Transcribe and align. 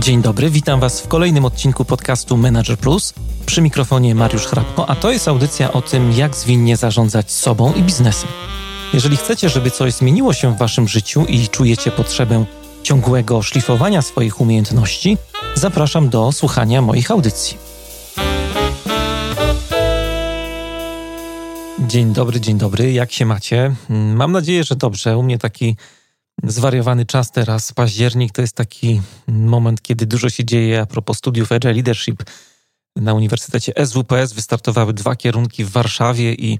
Dzień 0.00 0.22
dobry, 0.22 0.50
witam 0.50 0.80
Was 0.80 1.00
w 1.00 1.08
kolejnym 1.08 1.44
odcinku 1.44 1.84
podcastu 1.84 2.36
Manager 2.36 2.78
Plus. 2.78 3.14
Przy 3.46 3.62
mikrofonie 3.62 4.14
Mariusz 4.14 4.46
Hrabko, 4.46 4.90
a 4.90 4.94
to 4.96 5.12
jest 5.12 5.28
audycja 5.28 5.72
o 5.72 5.82
tym, 5.82 6.12
jak 6.12 6.36
zwinnie 6.36 6.76
zarządzać 6.76 7.32
sobą 7.32 7.72
i 7.74 7.82
biznesem. 7.82 8.28
Jeżeli 8.94 9.16
chcecie, 9.16 9.48
żeby 9.48 9.70
coś 9.70 9.92
zmieniło 9.92 10.32
się 10.32 10.54
w 10.54 10.58
Waszym 10.58 10.88
życiu 10.88 11.24
i 11.24 11.48
czujecie 11.48 11.90
potrzebę 11.90 12.44
ciągłego 12.82 13.42
szlifowania 13.42 14.02
swoich 14.02 14.40
umiejętności, 14.40 15.16
zapraszam 15.54 16.08
do 16.08 16.32
słuchania 16.32 16.82
moich 16.82 17.10
audycji. 17.10 17.56
Dzień 21.78 22.12
dobry, 22.12 22.40
dzień 22.40 22.58
dobry, 22.58 22.92
jak 22.92 23.12
się 23.12 23.26
macie? 23.26 23.74
Mam 23.88 24.32
nadzieję, 24.32 24.64
że 24.64 24.76
dobrze. 24.76 25.18
U 25.18 25.22
mnie 25.22 25.38
taki 25.38 25.76
zwariowany 26.44 27.06
czas 27.06 27.30
teraz. 27.30 27.72
Październik 27.72 28.32
to 28.32 28.40
jest 28.40 28.56
taki 28.56 29.00
moment, 29.28 29.82
kiedy 29.82 30.06
dużo 30.06 30.30
się 30.30 30.44
dzieje 30.44 30.80
a 30.80 30.86
propos 30.86 31.18
studiów 31.18 31.52
Agile 31.52 31.72
Leadership. 31.72 32.22
Na 32.96 33.14
Uniwersytecie 33.14 33.72
SWPS 33.86 34.32
wystartowały 34.32 34.92
dwa 34.92 35.16
kierunki 35.16 35.64
w 35.64 35.70
Warszawie 35.70 36.34
i 36.34 36.58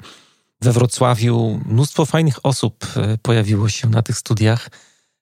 we 0.60 0.72
Wrocławiu. 0.72 1.60
Mnóstwo 1.66 2.06
fajnych 2.06 2.46
osób 2.46 2.86
e, 2.96 3.18
pojawiło 3.22 3.68
się 3.68 3.88
na 3.88 4.02
tych 4.02 4.18
studiach. 4.18 4.68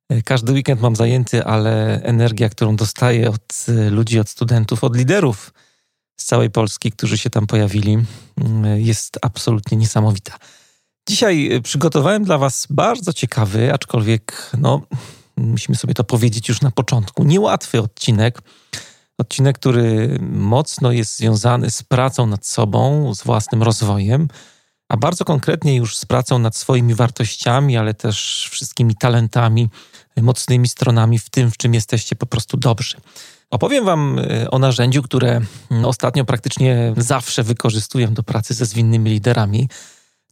E, 0.09 0.23
każdy 0.23 0.53
weekend 0.53 0.81
mam 0.81 0.97
zajęty, 0.97 1.45
ale 1.45 2.03
energia, 2.03 2.49
którą 2.49 2.77
dostaję 2.77 3.31
od 3.31 3.67
e, 3.69 3.91
ludzi, 3.91 4.21
od 4.21 4.29
studentów, 4.29 4.85
od 4.85 4.97
liderów 4.97 5.53
z 6.17 6.25
całej 6.25 6.51
Polski, 6.51 6.93
którzy 6.93 7.19
się 7.19 7.31
tam 7.31 7.47
pojawili, 7.47 7.99
mm, 8.37 8.81
jest 8.81 9.19
absolutnie 9.23 9.79
niesamowita. 9.79 10.39
Dzisiaj 11.09 11.53
y, 11.53 11.63
przygotowałem 11.63 12.25
dla 12.25 12.39
Was 12.39 12.67
bardzo 12.71 13.13
ciekawy, 13.13 13.73
aczkolwiek, 13.73 14.51
no, 14.59 14.83
musimy 15.37 15.77
sobie 15.77 15.95
to 15.95 16.05
powiedzieć 16.05 16.49
już 16.49 16.61
na 16.61 16.71
początku, 16.71 17.25
niełatwy 17.25 17.81
odcinek. 17.83 18.43
Odcinek, 19.19 19.59
który 19.59 20.19
mocno 20.33 20.93
jest 20.93 21.17
związany 21.17 21.71
z 21.71 21.83
pracą 21.83 22.27
nad 22.27 22.47
sobą, 22.47 23.15
z 23.15 23.23
własnym 23.23 23.63
rozwojem, 23.63 24.29
a 24.89 24.97
bardzo 24.97 25.25
konkretnie 25.25 25.77
już 25.77 25.97
z 25.97 26.05
pracą 26.05 26.39
nad 26.39 26.57
swoimi 26.57 26.95
wartościami, 26.95 27.77
ale 27.77 27.95
też 27.95 28.49
wszystkimi 28.51 28.97
talentami, 28.97 29.69
mocnymi 30.17 30.69
stronami 30.69 31.19
w 31.19 31.31
tym, 31.31 31.51
w 31.51 31.57
czym 31.57 31.75
jesteście 31.75 32.17
po 32.17 32.27
prostu 32.27 32.57
dobrzy. 32.57 32.97
Opowiem 33.51 33.85
Wam 33.85 34.19
y, 34.19 34.51
o 34.51 34.59
narzędziu, 34.59 35.03
które 35.03 35.41
mm, 35.71 35.85
ostatnio 35.85 36.25
praktycznie 36.25 36.95
zawsze 36.97 37.43
wykorzystuję 37.43 38.09
do 38.09 38.23
pracy 38.23 38.55
ze 38.55 38.67
zwinnymi 38.67 39.11
liderami. 39.11 39.69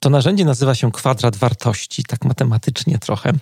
To 0.07 0.11
narzędzie 0.11 0.45
nazywa 0.45 0.75
się 0.75 0.93
kwadrat 0.93 1.37
wartości, 1.37 2.05
tak 2.05 2.25
matematycznie 2.25 2.99
trochę. 2.99 3.33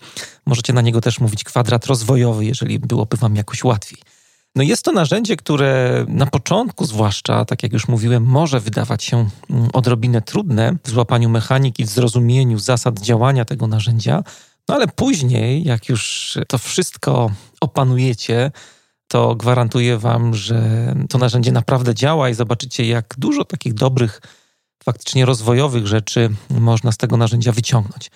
Możecie 0.46 0.72
na 0.72 0.80
niego 0.80 1.00
też 1.00 1.20
mówić 1.20 1.44
kwadrat 1.44 1.86
rozwojowy, 1.86 2.44
jeżeli 2.44 2.78
byłoby 2.78 3.16
Wam 3.16 3.36
jakoś 3.36 3.64
łatwiej. 3.64 3.98
No 4.54 4.62
jest 4.62 4.84
to 4.84 4.92
narzędzie, 4.92 5.36
które 5.36 6.04
na 6.08 6.26
początku 6.26 6.84
zwłaszcza, 6.84 7.44
tak 7.44 7.62
jak 7.62 7.72
już 7.72 7.88
mówiłem, 7.88 8.24
może 8.24 8.60
wydawać 8.60 9.04
się 9.04 9.28
mm, 9.50 9.68
odrobinę 9.72 10.22
trudne 10.22 10.76
w 10.84 10.90
złapaniu 10.90 11.28
mechaniki, 11.28 11.84
w 11.84 11.88
zrozumieniu 11.88 12.58
zasad 12.58 13.00
działania 13.00 13.44
tego 13.44 13.66
narzędzia, 13.66 14.22
no 14.68 14.74
ale 14.74 14.88
później, 14.88 15.64
jak 15.64 15.88
już 15.88 16.38
to 16.48 16.58
wszystko 16.58 17.30
opanujecie, 17.60 18.50
to 19.08 19.34
gwarantuję 19.34 19.98
Wam, 19.98 20.34
że 20.34 20.60
to 21.08 21.18
narzędzie 21.18 21.52
naprawdę 21.52 21.94
działa 21.94 22.28
i 22.28 22.34
zobaczycie, 22.34 22.86
jak 22.86 23.14
dużo 23.18 23.44
takich 23.44 23.74
dobrych 23.74 24.20
faktycznie 24.84 25.26
rozwojowych 25.26 25.86
rzeczy 25.86 26.30
można 26.50 26.92
z 26.92 26.96
tego 26.96 27.16
narzędzia 27.16 27.52
wyciągnąć. 27.52 28.10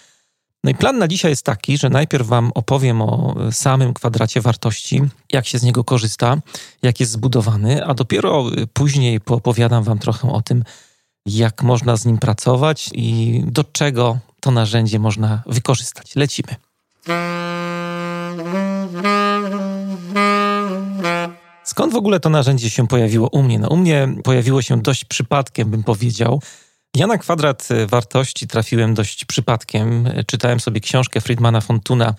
No 0.65 0.71
i 0.71 0.75
plan 0.75 0.99
na 0.99 1.09
dzisiaj 1.09 1.33
jest 1.33 1.45
taki, 1.45 1.79
że 1.79 1.91
najpierw 1.91 2.27
Wam 2.27 2.53
opowiem 2.55 3.03
o 3.03 3.37
samym 3.53 3.95
kwadracie 3.95 4.41
wartości, 4.41 5.03
jak 5.33 5.47
się 5.47 5.59
z 5.59 5.63
niego 5.63 5.85
korzysta, 5.85 6.37
jak 6.83 7.01
jest 7.01 7.13
zbudowany, 7.13 7.85
a 7.85 7.95
dopiero 7.95 8.45
później 8.73 9.21
poopowiadam 9.21 9.85
Wam 9.85 9.99
trochę 9.99 10.33
o 10.33 10.43
tym, 10.43 10.65
jak 11.27 11.63
można 11.63 11.97
z 11.97 12.05
nim 12.05 12.19
pracować 12.19 12.91
i 12.93 13.41
do 13.47 13.65
czego 13.65 14.19
to 14.41 14.51
narzędzie 14.51 14.99
można 14.99 15.43
wykorzystać. 15.47 16.17
Lecimy. 16.17 16.57
Skąd 21.69 21.93
w 21.93 21.97
ogóle 21.97 22.21
to 22.21 22.31
narzędzie 22.31 22.71
się 22.71 22.87
pojawiło 22.87 23.29
u 23.29 23.43
mnie? 23.43 23.59
No, 23.59 23.69
u 23.69 23.77
mnie 23.77 24.09
pojawiło 24.25 24.63
się 24.63 24.83
dość 24.83 25.05
przypadkiem, 25.05 25.71
bym 25.71 25.83
powiedział. 25.83 26.43
Ja 26.97 27.07
na 27.07 27.19
kwadrat 27.19 27.69
e, 27.71 27.87
wartości 27.87 28.47
trafiłem 28.47 28.95
dość 28.95 29.25
przypadkiem. 29.25 30.07
E, 30.07 30.25
czytałem 30.25 30.61
sobie 30.61 30.81
książkę 30.81 31.21
Friedmana 31.21 31.61
Fontuna, 31.61 32.15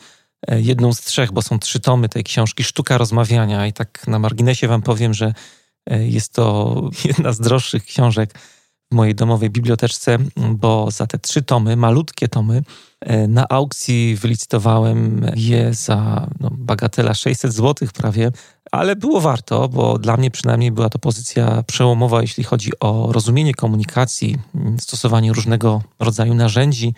e, 0.48 0.62
jedną 0.62 0.94
z 0.94 1.02
trzech, 1.02 1.32
bo 1.32 1.42
są 1.42 1.60
trzy 1.60 1.80
tomy 1.80 2.10
tej 2.10 2.24
książki, 2.24 2.64
Sztuka 2.64 2.98
Rozmawiania. 2.98 3.68
I 3.68 3.74
tak 3.74 4.08
na 4.08 4.20
marginesie 4.20 4.68
wam 4.68 4.82
powiem, 4.82 5.14
że 5.14 5.34
jest 5.90 6.34
to 6.34 6.76
jedna 7.06 7.34
z 7.34 7.40
droższych 7.40 7.86
książek 7.86 8.34
w 8.92 8.96
mojej 8.96 9.16
domowej 9.16 9.50
biblioteczce, 9.50 10.18
bo 10.50 10.92
za 10.92 11.08
te 11.08 11.20
trzy 11.20 11.42
tomy, 11.42 11.76
malutkie 11.76 12.28
tomy, 12.28 12.64
na 13.28 13.46
aukcji 13.50 14.16
wylicytowałem 14.16 15.32
je 15.36 15.74
za 15.74 16.28
no, 16.40 16.50
bagatela 16.52 17.14
600 17.14 17.54
zł 17.54 17.88
prawie, 17.94 18.32
ale 18.72 18.96
było 18.96 19.22
warto, 19.22 19.70
bo 19.70 19.98
dla 19.98 20.18
mnie 20.18 20.32
przynajmniej 20.32 20.72
była 20.72 20.90
to 20.90 21.00
pozycja 21.00 21.64
przełomowa, 21.64 22.22
jeśli 22.22 22.44
chodzi 22.44 22.72
o 22.80 23.10
rozumienie 23.12 23.54
komunikacji, 23.54 24.38
stosowanie 24.80 25.34
różnego 25.34 25.82
rodzaju 26.00 26.34
narzędzi, 26.34 26.94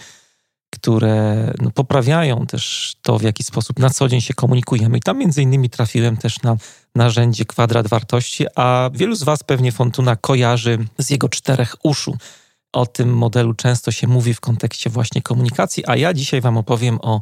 które 0.69 1.53
no, 1.61 1.71
poprawiają 1.71 2.45
też 2.45 2.95
to, 3.01 3.19
w 3.19 3.21
jaki 3.21 3.43
sposób 3.43 3.79
na 3.79 3.89
co 3.89 4.07
dzień 4.07 4.21
się 4.21 4.33
komunikujemy. 4.33 4.97
I 4.97 5.01
tam 5.01 5.17
między 5.17 5.41
innymi 5.41 5.69
trafiłem 5.69 6.17
też 6.17 6.41
na 6.43 6.57
narzędzie 6.95 7.45
kwadrat 7.45 7.88
wartości, 7.88 8.45
a 8.55 8.89
wielu 8.93 9.15
z 9.15 9.23
Was 9.23 9.43
pewnie 9.43 9.71
Fontuna 9.71 10.15
kojarzy 10.15 10.77
z 10.97 11.09
jego 11.09 11.29
czterech 11.29 11.75
uszu. 11.83 12.17
O 12.73 12.85
tym 12.85 13.13
modelu 13.13 13.53
często 13.53 13.91
się 13.91 14.07
mówi 14.07 14.33
w 14.33 14.39
kontekście 14.39 14.89
właśnie 14.89 15.21
komunikacji, 15.21 15.83
a 15.88 15.95
ja 15.95 16.13
dzisiaj 16.13 16.41
Wam 16.41 16.57
opowiem 16.57 16.99
o 17.01 17.21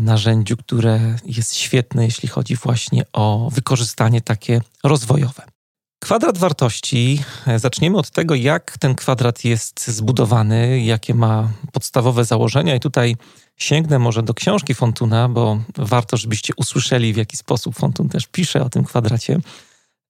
narzędziu, 0.00 0.56
które 0.56 1.16
jest 1.24 1.54
świetne, 1.54 2.04
jeśli 2.04 2.28
chodzi 2.28 2.56
właśnie 2.56 3.02
o 3.12 3.50
wykorzystanie 3.52 4.20
takie 4.20 4.60
rozwojowe. 4.84 5.42
Kwadrat 6.02 6.38
wartości. 6.38 7.22
Zaczniemy 7.56 7.98
od 7.98 8.10
tego, 8.10 8.34
jak 8.34 8.78
ten 8.78 8.94
kwadrat 8.94 9.44
jest 9.44 9.88
zbudowany, 9.88 10.80
jakie 10.80 11.14
ma 11.14 11.52
podstawowe 11.72 12.24
założenia. 12.24 12.74
I 12.74 12.80
tutaj 12.80 13.16
sięgnę 13.56 13.98
może 13.98 14.22
do 14.22 14.34
książki 14.34 14.74
Fontuna, 14.74 15.28
bo 15.28 15.60
warto, 15.76 16.16
żebyście 16.16 16.52
usłyszeli, 16.56 17.12
w 17.12 17.16
jaki 17.16 17.36
sposób 17.36 17.74
Fontun 17.76 18.08
też 18.08 18.26
pisze 18.26 18.64
o 18.64 18.70
tym 18.70 18.84
kwadracie. 18.84 19.38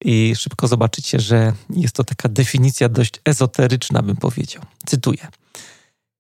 I 0.05 0.37
szybko 0.37 0.69
zobaczycie, 0.69 1.21
że 1.21 1.53
jest 1.71 1.95
to 1.95 2.05
taka 2.05 2.29
definicja 2.29 2.89
dość 2.89 3.21
ezoteryczna, 3.25 4.03
bym 4.03 4.17
powiedział. 4.17 4.63
Cytuję. 4.87 5.29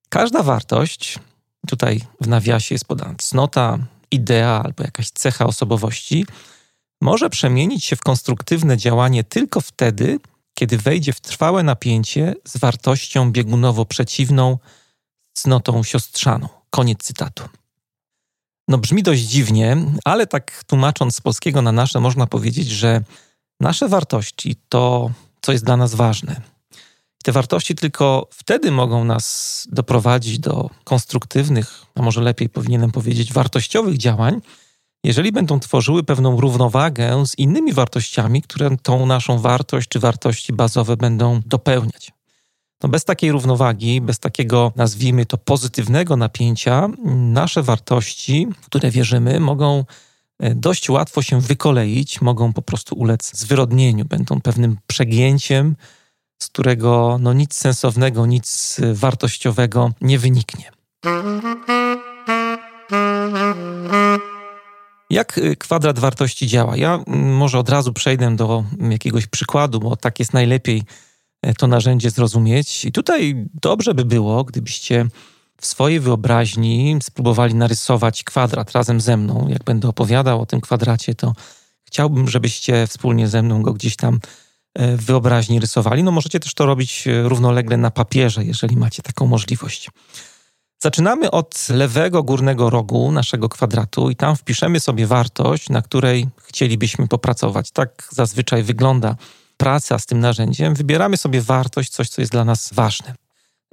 Każda 0.08 0.42
wartość 0.42 1.18
tutaj 1.66 2.00
w 2.21 2.28
nawiasie 2.28 2.75
jest 2.75 2.84
podana 2.84 3.15
cnota, 3.19 3.78
idea 4.10 4.62
albo 4.65 4.82
jakaś 4.82 5.10
cecha 5.10 5.47
osobowości, 5.47 6.27
może 7.00 7.31
przemienić 7.31 7.84
się 7.84 7.97
w 7.97 8.00
konstruktywne 8.00 8.77
działanie 8.77 9.25
tylko 9.25 9.60
wtedy, 9.60 10.19
kiedy 10.54 10.78
wejdzie 10.78 11.12
w 11.12 11.21
trwałe 11.21 11.62
napięcie 11.62 12.34
z 12.44 12.56
wartością 12.56 13.32
biegunowo 13.32 13.84
przeciwną, 13.84 14.59
cnotą 15.32 15.82
siostrzaną. 15.82 16.49
Koniec 16.71 17.03
cytatu. 17.03 17.49
No 18.69 18.78
brzmi 18.78 19.03
dość 19.03 19.22
dziwnie, 19.22 19.77
ale 20.04 20.27
tak 20.27 20.65
tłumacząc 20.66 21.16
z 21.16 21.21
polskiego 21.21 21.62
na 21.62 21.72
nasze, 21.72 22.00
można 22.00 22.27
powiedzieć, 22.27 22.69
że 22.69 23.00
nasze 23.60 23.88
wartości 23.88 24.56
to, 24.69 25.10
co 25.41 25.53
jest 25.53 25.65
dla 25.65 25.77
nas 25.77 25.94
ważne, 25.94 26.41
te 27.26 27.32
wartości 27.32 27.75
tylko 27.75 28.28
wtedy 28.31 28.70
mogą 28.70 29.04
nas 29.04 29.66
doprowadzić 29.72 30.38
do 30.38 30.70
konstruktywnych, 30.84 31.82
a 31.94 32.03
może 32.03 32.20
lepiej 32.20 32.48
powinienem 32.48 32.92
powiedzieć, 32.92 33.32
wartościowych 33.32 33.98
działań, 33.98 34.41
jeżeli 35.04 35.33
będą 35.33 35.60
tworzyły 35.60 36.03
pewną 36.03 36.41
równowagę 36.41 37.27
z 37.27 37.39
innymi 37.39 37.72
wartościami, 37.72 38.42
które 38.42 38.77
tą 38.83 39.06
naszą 39.06 39.39
wartość 39.39 39.89
czy 39.89 40.00
wartości 40.00 40.53
bazowe 40.53 40.97
będą 40.97 41.41
dopełniać. 41.47 42.12
No 42.83 42.89
bez 42.89 43.04
takiej 43.04 43.33
równowagi, 43.33 44.00
bez 44.00 44.18
takiego, 44.18 44.72
nazwijmy 44.77 45.27
to, 45.27 45.39
pozytywnego 45.39 46.16
napięcia, 46.16 46.89
nasze 47.15 47.62
wartości, 47.62 48.47
w 48.62 48.66
które 48.66 48.91
wierzymy, 48.91 49.41
mogą 49.41 49.84
e, 50.39 50.54
dość 50.54 50.91
łatwo 50.91 51.22
się 51.22 51.41
wykoleić, 51.41 52.21
mogą 52.21 52.53
po 52.53 52.62
prostu 52.62 52.95
ulec 52.95 53.36
zwyrodnieniu, 53.36 54.04
będą 54.04 54.41
pewnym 54.41 54.77
przegięciem, 54.86 55.77
z 56.38 56.48
którego 56.48 57.18
no, 57.21 57.33
nic 57.33 57.54
sensownego, 57.54 58.27
nic 58.27 58.80
wartościowego 58.92 59.92
nie 60.00 60.18
wyniknie. 60.18 60.71
Jak 65.10 65.38
y, 65.38 65.56
kwadrat 65.56 65.98
wartości 65.98 66.47
działa? 66.47 66.77
Ja 66.77 66.94
mm, 66.94 67.36
może 67.36 67.59
od 67.59 67.68
razu 67.68 67.92
przejdę 67.92 68.36
do 68.36 68.65
jakiegoś 68.91 69.27
przykładu, 69.27 69.80
bo 69.80 69.97
tak 69.97 70.18
jest 70.18 70.33
najlepiej 70.33 70.83
e, 71.42 71.54
to 71.54 71.66
narzędzie 71.66 72.10
zrozumieć. 72.10 72.84
I 72.84 72.92
tutaj 72.92 73.47
dobrze 73.62 73.94
by 73.94 74.04
było, 74.04 74.44
gdybyście 74.44 75.06
w 75.60 75.66
swojej 75.66 76.00
wyobraźni 76.00 76.98
spróbowali 77.03 77.54
narysować 77.54 78.24
kwadrat 78.24 78.72
razem 78.72 79.00
ze 79.00 79.16
mną. 79.16 79.48
Jak 79.48 79.65
będę 79.65 79.88
opowiadał 79.88 80.41
o 80.41 80.47
tym 80.47 80.60
kwadracie, 80.60 81.15
to 81.15 81.33
Chciałbym, 81.86 82.28
żebyście 82.28 82.86
wspólnie 82.86 83.28
ze 83.28 83.42
mną 83.42 83.62
go 83.62 83.72
gdzieś 83.72 83.97
tam 83.97 84.21
w 84.78 85.04
wyobraźni 85.04 85.60
rysowali. 85.60 86.02
No 86.02 86.10
możecie 86.10 86.40
też 86.40 86.54
to 86.54 86.66
robić 86.66 87.04
równolegle 87.22 87.76
na 87.76 87.90
papierze, 87.90 88.44
jeżeli 88.44 88.76
macie 88.76 89.02
taką 89.02 89.26
możliwość. 89.26 89.90
Zaczynamy 90.82 91.30
od 91.30 91.68
lewego 91.68 92.22
górnego 92.22 92.70
rogu 92.70 93.12
naszego 93.12 93.48
kwadratu 93.48 94.10
i 94.10 94.16
tam 94.16 94.36
wpiszemy 94.36 94.80
sobie 94.80 95.06
wartość, 95.06 95.68
na 95.68 95.82
której 95.82 96.28
chcielibyśmy 96.44 97.08
popracować. 97.08 97.70
Tak 97.70 98.08
zazwyczaj 98.10 98.62
wygląda 98.62 99.16
praca 99.56 99.98
z 99.98 100.06
tym 100.06 100.20
narzędziem. 100.20 100.74
Wybieramy 100.74 101.16
sobie 101.16 101.40
wartość, 101.40 101.90
coś, 101.90 102.08
co 102.08 102.22
jest 102.22 102.32
dla 102.32 102.44
nas 102.44 102.70
ważne. 102.72 103.14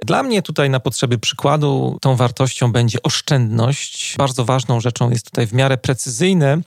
Dla 0.06 0.24
mnie 0.24 0.42
tutaj 0.42 0.70
na 0.70 0.80
potrzeby 0.80 1.18
przykładu 1.18 1.98
tą 2.02 2.16
wartością 2.16 2.72
będzie 2.72 3.04
oszczędność. 3.04 4.16
Bardzo 4.18 4.46
ważną 4.46 4.80
rzeczą 4.80 5.10
jest 5.10 5.26
tutaj 5.26 5.48
w 5.48 5.54
miarę 5.54 5.78
precyzyjne 5.78 6.62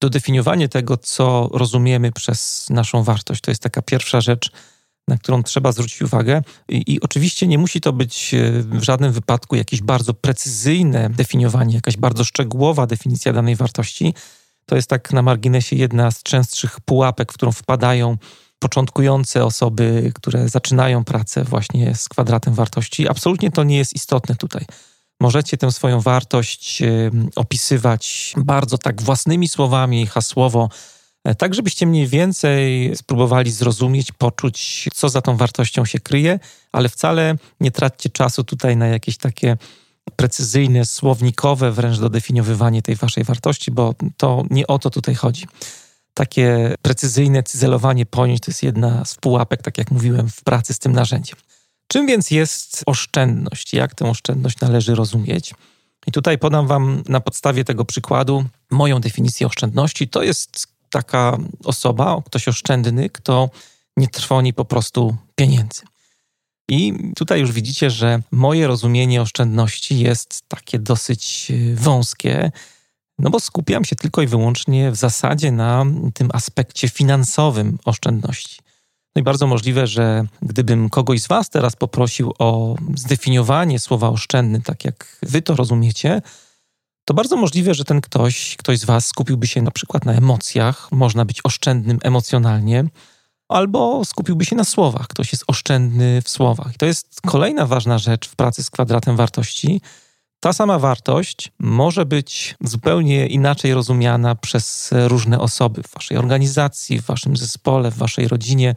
dodefiniowanie 0.00 0.68
tego, 0.68 0.96
co 0.96 1.48
rozumiemy 1.52 2.12
przez 2.12 2.66
naszą 2.70 3.02
wartość. 3.02 3.40
To 3.40 3.50
jest 3.50 3.62
taka 3.62 3.82
pierwsza 3.82 4.20
rzecz, 4.20 4.50
na 5.08 5.18
którą 5.18 5.42
trzeba 5.42 5.72
zwrócić 5.72 6.02
uwagę. 6.02 6.42
I, 6.68 6.94
I, 6.94 7.00
oczywiście 7.00 7.46
nie 7.46 7.58
musi 7.58 7.80
to 7.80 7.92
być 7.92 8.34
e, 8.34 8.50
w 8.52 8.82
żadnym 8.82 9.12
wypadku 9.12 9.56
jakieś 9.56 9.82
bardzo 9.82 10.14
precyzyjne 10.14 11.10
definiowanie, 11.10 11.74
jakaś 11.74 11.96
bardzo 11.96 12.24
szczegółowa 12.24 12.86
definicja 12.86 13.32
danej 13.32 13.56
wartości. 13.56 14.14
To 14.66 14.76
jest 14.76 14.88
tak 14.88 15.12
na 15.12 15.22
marginesie 15.22 15.76
jedna 15.76 16.10
z 16.10 16.22
częstszych 16.22 16.80
pułapek, 16.80 17.32
w 17.32 17.34
którą 17.34 17.52
wpadają 17.52 18.16
początkujące 18.58 19.44
osoby, 19.44 20.12
które 20.14 20.48
zaczynają 20.48 21.04
pracę 21.04 21.44
właśnie 21.44 21.94
z 21.94 22.08
kwadratem 22.08 22.54
wartości. 22.54 23.08
Absolutnie 23.08 23.50
to 23.50 23.64
nie 23.64 23.76
jest 23.76 23.94
istotne 23.94 24.36
tutaj. 24.36 24.64
Możecie 25.20 25.56
tę 25.56 25.72
swoją 25.72 26.00
wartość 26.00 26.82
e, 26.82 27.10
opisywać 27.36 28.34
bardzo 28.36 28.78
tak 28.78 29.02
własnymi 29.02 29.48
słowami, 29.48 30.06
hasłowo, 30.06 30.68
E, 31.24 31.34
tak 31.34 31.54
żebyście 31.54 31.86
mniej 31.86 32.06
więcej 32.06 32.90
spróbowali 32.96 33.50
zrozumieć, 33.50 34.12
poczuć, 34.12 34.88
co 34.94 35.08
za 35.08 35.22
tą 35.22 35.36
wartością 35.36 35.84
się 35.84 36.00
kryje, 36.00 36.38
ale 36.72 36.88
wcale 36.88 37.36
nie 37.60 37.70
traćcie 37.70 38.08
czasu 38.08 38.44
tutaj 38.44 38.76
na 38.76 38.86
jakieś 38.86 39.16
takie 39.16 39.56
precyzyjne, 40.16 40.84
słownikowe 40.84 41.72
wręcz 41.72 41.98
dodefiniowywanie 41.98 42.82
tej 42.82 42.96
waszej 42.96 43.24
wartości, 43.24 43.70
bo 43.70 43.94
to 44.16 44.44
nie 44.50 44.66
o 44.66 44.78
to 44.78 44.90
tutaj 44.90 45.14
chodzi. 45.14 45.46
Takie 46.14 46.74
precyzyjne 46.82 47.42
cyzelowanie 47.42 48.06
pojęć 48.06 48.40
to 48.40 48.50
jest 48.50 48.62
jedna 48.62 49.04
z 49.04 49.14
pułapek, 49.14 49.62
tak 49.62 49.78
jak 49.78 49.90
mówiłem, 49.90 50.28
w 50.28 50.42
pracy 50.42 50.74
z 50.74 50.78
tym 50.78 50.92
narzędziem. 50.92 51.36
Czym 51.88 52.06
więc 52.06 52.30
jest 52.30 52.82
oszczędność? 52.86 53.74
Jak 53.74 53.94
tę 53.94 54.10
oszczędność 54.10 54.60
należy 54.60 54.94
rozumieć? 54.94 55.54
I 56.06 56.12
tutaj 56.12 56.38
podam 56.38 56.66
Wam 56.66 57.02
na 57.08 57.20
podstawie 57.20 57.64
tego 57.64 57.84
przykładu 57.84 58.44
moją 58.70 59.00
definicję 59.00 59.46
oszczędności. 59.46 60.08
To 60.08 60.22
jest 60.22 60.66
taka 60.90 61.38
osoba, 61.64 62.22
ktoś 62.26 62.48
oszczędny, 62.48 63.10
kto 63.10 63.50
nie 63.96 64.08
trwoni 64.08 64.52
po 64.52 64.64
prostu 64.64 65.16
pieniędzy. 65.34 65.82
I 66.68 66.94
tutaj 67.16 67.40
już 67.40 67.52
widzicie, 67.52 67.90
że 67.90 68.22
moje 68.30 68.66
rozumienie 68.66 69.22
oszczędności 69.22 69.98
jest 69.98 70.42
takie 70.48 70.78
dosyć 70.78 71.50
e, 71.50 71.74
wąskie, 71.74 72.52
no 73.18 73.30
bo 73.30 73.40
skupiam 73.40 73.84
się 73.84 73.96
tylko 73.96 74.22
i 74.22 74.26
wyłącznie 74.26 74.90
w 74.90 74.96
zasadzie 74.96 75.52
na 75.52 75.84
tym 76.14 76.28
aspekcie 76.32 76.88
finansowym 76.88 77.78
oszczędności. 77.84 78.63
No 79.16 79.20
i 79.20 79.22
bardzo 79.22 79.46
możliwe, 79.46 79.86
że 79.86 80.24
gdybym 80.42 80.90
kogoś 80.90 81.22
z 81.22 81.28
Was 81.28 81.50
teraz 81.50 81.76
poprosił 81.76 82.32
o 82.38 82.76
zdefiniowanie 82.94 83.78
słowa 83.78 84.08
oszczędny, 84.08 84.62
tak 84.62 84.84
jak 84.84 85.18
Wy 85.22 85.42
to 85.42 85.56
rozumiecie, 85.56 86.22
to 87.04 87.14
bardzo 87.14 87.36
możliwe, 87.36 87.74
że 87.74 87.84
ten 87.84 88.00
ktoś, 88.00 88.56
ktoś 88.56 88.78
z 88.78 88.84
Was 88.84 89.06
skupiłby 89.06 89.46
się 89.46 89.62
na 89.62 89.70
przykład 89.70 90.04
na 90.04 90.12
emocjach, 90.12 90.92
można 90.92 91.24
być 91.24 91.40
oszczędnym 91.44 91.98
emocjonalnie, 92.02 92.84
albo 93.48 94.04
skupiłby 94.04 94.44
się 94.44 94.56
na 94.56 94.64
słowach. 94.64 95.06
Ktoś 95.06 95.32
jest 95.32 95.44
oszczędny 95.46 96.22
w 96.22 96.28
słowach. 96.28 96.74
I 96.74 96.78
to 96.78 96.86
jest 96.86 97.20
kolejna 97.26 97.66
ważna 97.66 97.98
rzecz 97.98 98.28
w 98.28 98.36
pracy 98.36 98.64
z 98.64 98.70
kwadratem 98.70 99.16
wartości. 99.16 99.80
Ta 100.40 100.52
sama 100.52 100.78
wartość 100.78 101.52
może 101.58 102.06
być 102.06 102.54
zupełnie 102.60 103.26
inaczej 103.26 103.74
rozumiana 103.74 104.34
przez 104.34 104.90
różne 104.92 105.40
osoby 105.40 105.82
w 105.82 105.94
Waszej 105.94 106.16
organizacji, 106.16 107.00
w 107.00 107.04
Waszym 107.04 107.36
zespole, 107.36 107.90
w 107.90 107.96
Waszej 107.96 108.28
rodzinie. 108.28 108.74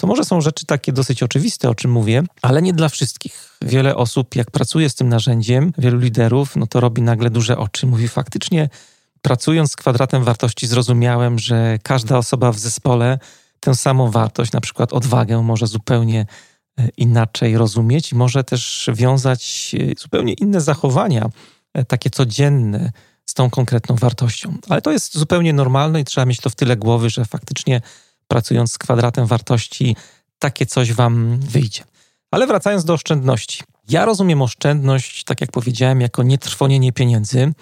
To 0.00 0.06
może 0.06 0.24
są 0.24 0.40
rzeczy 0.40 0.66
takie 0.66 0.92
dosyć 0.92 1.22
oczywiste, 1.22 1.68
o 1.68 1.74
czym 1.74 1.90
mówię, 1.90 2.22
ale 2.42 2.62
nie 2.62 2.72
dla 2.72 2.88
wszystkich. 2.88 3.56
Wiele 3.62 3.96
osób, 3.96 4.34
jak 4.34 4.50
pracuje 4.50 4.90
z 4.90 4.94
tym 4.94 5.08
narzędziem, 5.08 5.72
wielu 5.78 5.98
liderów, 5.98 6.56
no 6.56 6.66
to 6.66 6.80
robi 6.80 7.02
nagle 7.02 7.30
duże 7.30 7.58
oczy. 7.58 7.86
Mówi 7.86 8.08
faktycznie, 8.08 8.68
pracując 9.22 9.72
z 9.72 9.76
kwadratem 9.76 10.24
wartości, 10.24 10.66
zrozumiałem, 10.66 11.38
że 11.38 11.78
każda 11.82 12.18
osoba 12.18 12.52
w 12.52 12.58
zespole 12.58 13.18
tę 13.60 13.74
samą 13.74 14.10
wartość, 14.10 14.52
na 14.52 14.60
przykład 14.60 14.92
odwagę, 14.92 15.42
może 15.42 15.66
zupełnie 15.66 16.26
e, 16.78 16.88
inaczej 16.96 17.58
rozumieć 17.58 18.12
i 18.12 18.14
może 18.14 18.44
też 18.44 18.90
wiązać 18.94 19.74
e, 19.80 20.00
zupełnie 20.00 20.32
inne 20.32 20.60
zachowania, 20.60 21.30
e, 21.74 21.84
takie 21.84 22.10
codzienne, 22.10 22.92
z 23.26 23.34
tą 23.34 23.50
konkretną 23.50 23.96
wartością. 23.96 24.54
Ale 24.68 24.82
to 24.82 24.92
jest 24.92 25.18
zupełnie 25.18 25.52
normalne 25.52 26.00
i 26.00 26.04
trzeba 26.04 26.24
mieć 26.24 26.40
to 26.40 26.50
w 26.50 26.54
tyle 26.54 26.76
głowy, 26.76 27.10
że 27.10 27.24
faktycznie 27.24 27.80
pracując 28.28 28.72
z 28.72 28.78
kwadratem 28.78 29.26
wartości, 29.26 29.96
takie 30.38 30.66
coś 30.66 30.92
wam 30.92 31.40
wyjdzie. 31.40 31.84
Ale 32.30 32.46
wracając 32.46 32.84
do 32.84 32.92
oszczędności. 32.92 33.62
Ja 33.88 34.04
rozumiem 34.04 34.42
oszczędność, 34.42 35.24
tak 35.24 35.40
jak 35.40 35.52
powiedziałem, 35.52 36.00
jako 36.00 36.22
nietrwonienie 36.22 36.92
pieniędzy. 36.92 37.52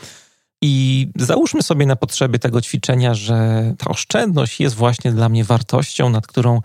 I 0.62 1.08
załóżmy 1.16 1.62
sobie 1.62 1.86
na 1.86 1.96
potrzeby 1.96 2.38
tego 2.38 2.60
ćwiczenia, 2.60 3.14
że 3.14 3.62
ta 3.78 3.90
oszczędność 3.90 4.60
jest 4.60 4.76
właśnie 4.76 5.12
dla 5.12 5.28
mnie 5.28 5.44
wartością, 5.44 6.10
nad 6.10 6.26
którą 6.26 6.60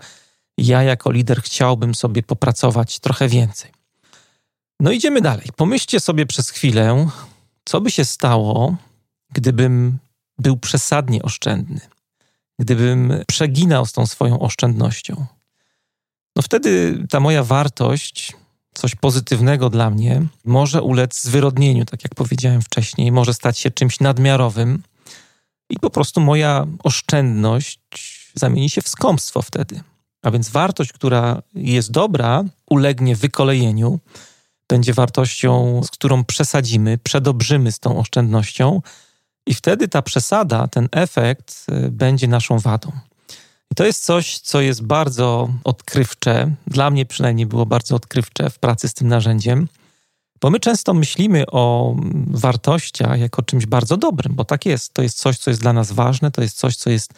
ja 0.58 0.82
jako 0.82 1.10
lider 1.10 1.42
chciałbym 1.42 1.94
sobie 1.94 2.22
popracować 2.22 2.98
trochę 2.98 3.28
więcej. 3.28 3.70
No 4.80 4.90
idziemy 4.90 5.20
dalej. 5.20 5.46
Pomyślcie 5.56 6.00
sobie 6.00 6.26
przez 6.26 6.50
chwilę, 6.50 7.08
co 7.64 7.80
by 7.80 7.90
się 7.90 8.04
stało, 8.04 8.76
gdybym 9.32 9.98
był 10.38 10.56
przesadnie 10.56 11.22
oszczędny 11.22 11.80
gdybym 12.62 13.12
przeginał 13.28 13.86
z 13.86 13.92
tą 13.92 14.06
swoją 14.06 14.40
oszczędnością, 14.40 15.26
no 16.36 16.42
wtedy 16.42 17.04
ta 17.10 17.20
moja 17.20 17.44
wartość, 17.44 18.32
coś 18.74 18.94
pozytywnego 18.94 19.70
dla 19.70 19.90
mnie, 19.90 20.22
może 20.44 20.82
ulec 20.82 21.22
zwyrodnieniu, 21.22 21.84
tak 21.84 22.04
jak 22.04 22.14
powiedziałem 22.14 22.62
wcześniej, 22.62 23.12
może 23.12 23.34
stać 23.34 23.58
się 23.58 23.70
czymś 23.70 24.00
nadmiarowym 24.00 24.82
i 25.70 25.78
po 25.78 25.90
prostu 25.90 26.20
moja 26.20 26.66
oszczędność 26.82 27.80
zamieni 28.34 28.70
się 28.70 28.82
w 28.82 28.88
skąpstwo 28.88 29.42
wtedy. 29.42 29.80
A 30.22 30.30
więc 30.30 30.48
wartość, 30.48 30.92
która 30.92 31.42
jest 31.54 31.90
dobra, 31.90 32.44
ulegnie 32.70 33.16
wykolejeniu, 33.16 33.98
będzie 34.68 34.94
wartością, 34.94 35.80
z 35.84 35.90
którą 35.90 36.24
przesadzimy, 36.24 36.98
przedobrzymy 36.98 37.72
z 37.72 37.78
tą 37.78 37.98
oszczędnością, 37.98 38.82
i 39.46 39.54
wtedy 39.54 39.88
ta 39.88 40.02
przesada, 40.02 40.68
ten 40.68 40.88
efekt 40.92 41.66
y, 41.86 41.90
będzie 41.90 42.28
naszą 42.28 42.58
wadą. 42.58 42.92
I 43.70 43.74
to 43.74 43.84
jest 43.84 44.04
coś, 44.04 44.38
co 44.38 44.60
jest 44.60 44.82
bardzo 44.82 45.48
odkrywcze. 45.64 46.54
Dla 46.66 46.90
mnie 46.90 47.06
przynajmniej 47.06 47.46
było 47.46 47.66
bardzo 47.66 47.96
odkrywcze 47.96 48.50
w 48.50 48.58
pracy 48.58 48.88
z 48.88 48.94
tym 48.94 49.08
narzędziem, 49.08 49.68
bo 50.40 50.50
my 50.50 50.60
często 50.60 50.94
myślimy 50.94 51.44
o 51.46 51.94
wartościach 52.26 53.20
jako 53.20 53.42
czymś 53.42 53.66
bardzo 53.66 53.96
dobrym, 53.96 54.34
bo 54.34 54.44
tak 54.44 54.66
jest. 54.66 54.94
To 54.94 55.02
jest 55.02 55.18
coś, 55.18 55.38
co 55.38 55.50
jest 55.50 55.60
dla 55.60 55.72
nas 55.72 55.92
ważne, 55.92 56.30
to 56.30 56.42
jest 56.42 56.58
coś, 56.58 56.76
co 56.76 56.90
jest 56.90 57.12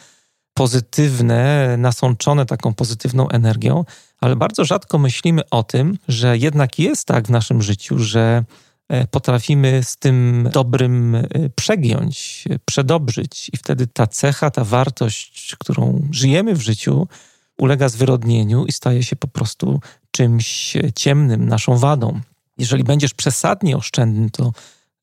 pozytywne, 0.53 1.75
nasączone 1.77 2.45
taką 2.45 2.73
pozytywną 2.73 3.29
energią, 3.29 3.85
ale 4.21 4.35
bardzo 4.35 4.65
rzadko 4.65 4.97
myślimy 4.97 5.49
o 5.49 5.63
tym, 5.63 5.97
że 6.07 6.37
jednak 6.37 6.79
jest 6.79 7.07
tak 7.07 7.27
w 7.27 7.29
naszym 7.29 7.61
życiu, 7.61 7.99
że 7.99 8.43
potrafimy 9.11 9.83
z 9.83 9.97
tym 9.97 10.49
dobrym 10.51 11.15
e, 11.15 11.23
przegiąć, 11.55 12.45
przedobrzyć, 12.65 13.49
i 13.53 13.57
wtedy 13.57 13.87
ta 13.87 14.07
cecha, 14.07 14.51
ta 14.51 14.63
wartość, 14.63 15.55
którą 15.59 16.07
żyjemy 16.11 16.55
w 16.55 16.61
życiu, 16.61 17.07
ulega 17.57 17.89
zwyrodnieniu 17.89 18.65
i 18.65 18.71
staje 18.71 19.03
się 19.03 19.15
po 19.15 19.27
prostu 19.27 19.79
czymś 20.11 20.77
ciemnym, 20.95 21.47
naszą 21.47 21.77
wadą. 21.77 22.21
Jeżeli 22.57 22.83
będziesz 22.83 23.13
przesadnie 23.13 23.77
oszczędny, 23.77 24.29
to 24.29 24.53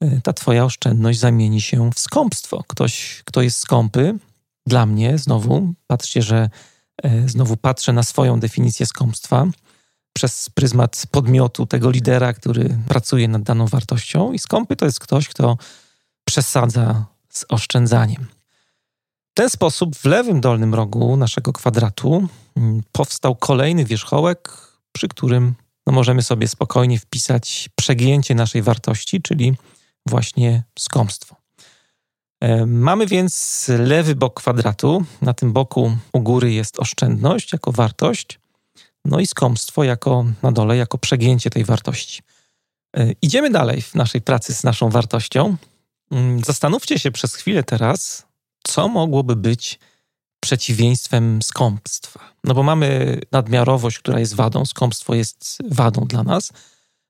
e, 0.00 0.20
ta 0.20 0.32
twoja 0.32 0.64
oszczędność 0.64 1.18
zamieni 1.18 1.60
się 1.60 1.90
w 1.94 1.98
skąpstwo. 1.98 2.64
Ktoś, 2.68 3.22
kto 3.24 3.42
jest 3.42 3.58
skąpy, 3.58 4.18
dla 4.66 4.86
mnie 4.86 5.18
znowu, 5.18 5.74
patrzcie, 5.86 6.22
że 6.22 6.50
znowu 7.26 7.56
patrzę 7.56 7.92
na 7.92 8.02
swoją 8.02 8.40
definicję 8.40 8.86
skąpstwa, 8.86 9.46
przez 10.12 10.50
pryzmat 10.50 11.02
podmiotu, 11.10 11.66
tego 11.66 11.90
lidera, 11.90 12.32
który 12.32 12.78
pracuje 12.88 13.28
nad 13.28 13.42
daną 13.42 13.66
wartością. 13.66 14.32
I 14.32 14.38
skąpy 14.38 14.76
to 14.76 14.84
jest 14.84 15.00
ktoś, 15.00 15.28
kto 15.28 15.56
przesadza 16.24 17.04
z 17.28 17.44
oszczędzaniem. 17.48 18.26
W 19.30 19.34
ten 19.34 19.50
sposób 19.50 19.96
w 19.96 20.04
lewym 20.04 20.40
dolnym 20.40 20.74
rogu 20.74 21.16
naszego 21.16 21.52
kwadratu 21.52 22.28
mm, 22.56 22.82
powstał 22.92 23.36
kolejny 23.36 23.84
wierzchołek, 23.84 24.58
przy 24.92 25.08
którym 25.08 25.54
no, 25.86 25.92
możemy 25.92 26.22
sobie 26.22 26.48
spokojnie 26.48 26.98
wpisać 26.98 27.68
przegięcie 27.76 28.34
naszej 28.34 28.62
wartości, 28.62 29.22
czyli 29.22 29.54
właśnie 30.06 30.62
skąpstwo. 30.78 31.36
E, 32.40 32.66
mamy 32.66 33.06
więc 33.06 33.66
lewy 33.78 34.14
bok 34.14 34.40
kwadratu. 34.40 35.04
Na 35.20 35.34
tym 35.34 35.52
boku 35.52 35.96
u 36.12 36.20
góry 36.20 36.52
jest 36.52 36.80
oszczędność 36.80 37.52
jako 37.52 37.72
wartość, 37.72 38.38
no 39.04 39.20
i 39.20 39.26
skąpstwo 39.26 39.84
jako 39.84 40.24
na 40.42 40.52
dole, 40.52 40.76
jako 40.76 40.98
przegięcie 40.98 41.50
tej 41.50 41.64
wartości. 41.64 42.22
E, 42.96 43.12
idziemy 43.22 43.50
dalej 43.50 43.82
w 43.82 43.94
naszej 43.94 44.20
pracy 44.20 44.54
z 44.54 44.64
naszą 44.64 44.90
wartością. 44.90 45.56
Mm, 46.10 46.44
zastanówcie 46.44 46.98
się 46.98 47.10
przez 47.10 47.34
chwilę 47.34 47.62
teraz, 47.62 48.26
co 48.62 48.88
mogłoby 48.88 49.36
być 49.36 49.78
przeciwieństwem 50.40 51.42
skąpstwa. 51.42 52.20
No 52.44 52.54
bo 52.54 52.62
mamy 52.62 53.20
nadmiarowość, 53.32 53.98
która 53.98 54.20
jest 54.20 54.34
wadą, 54.34 54.64
skąpstwo 54.64 55.14
jest 55.14 55.58
wadą 55.70 56.04
dla 56.04 56.22
nas. 56.22 56.52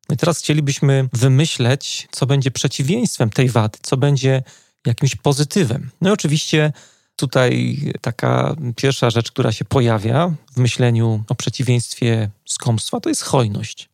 No 0.08 0.14
i 0.14 0.18
teraz 0.18 0.38
chcielibyśmy 0.38 1.08
wymyśleć, 1.12 2.08
co 2.10 2.26
będzie 2.26 2.50
przeciwieństwem 2.50 3.30
tej 3.30 3.48
wady, 3.48 3.78
co 3.82 3.96
będzie 3.96 4.42
jakimś 4.86 5.16
pozytywem. 5.16 5.90
No 6.00 6.10
i 6.10 6.12
oczywiście 6.12 6.72
tutaj 7.16 7.78
taka 8.00 8.56
pierwsza 8.76 9.10
rzecz, 9.10 9.32
która 9.32 9.52
się 9.52 9.64
pojawia 9.64 10.34
w 10.52 10.56
myśleniu 10.56 11.24
o 11.28 11.34
przeciwieństwie 11.34 12.30
skąpstwa, 12.44 13.00
to 13.00 13.08
jest 13.08 13.22
hojność. 13.22 13.88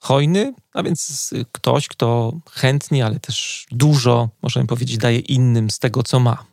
Hojny, 0.00 0.54
a 0.72 0.82
więc 0.82 1.30
ktoś, 1.52 1.88
kto 1.88 2.32
chętnie, 2.50 3.06
ale 3.06 3.20
też 3.20 3.66
dużo, 3.70 4.28
możemy 4.42 4.66
powiedzieć, 4.66 4.98
daje 4.98 5.18
innym 5.18 5.70
z 5.70 5.78
tego, 5.78 6.02
co 6.02 6.20
ma. 6.20 6.44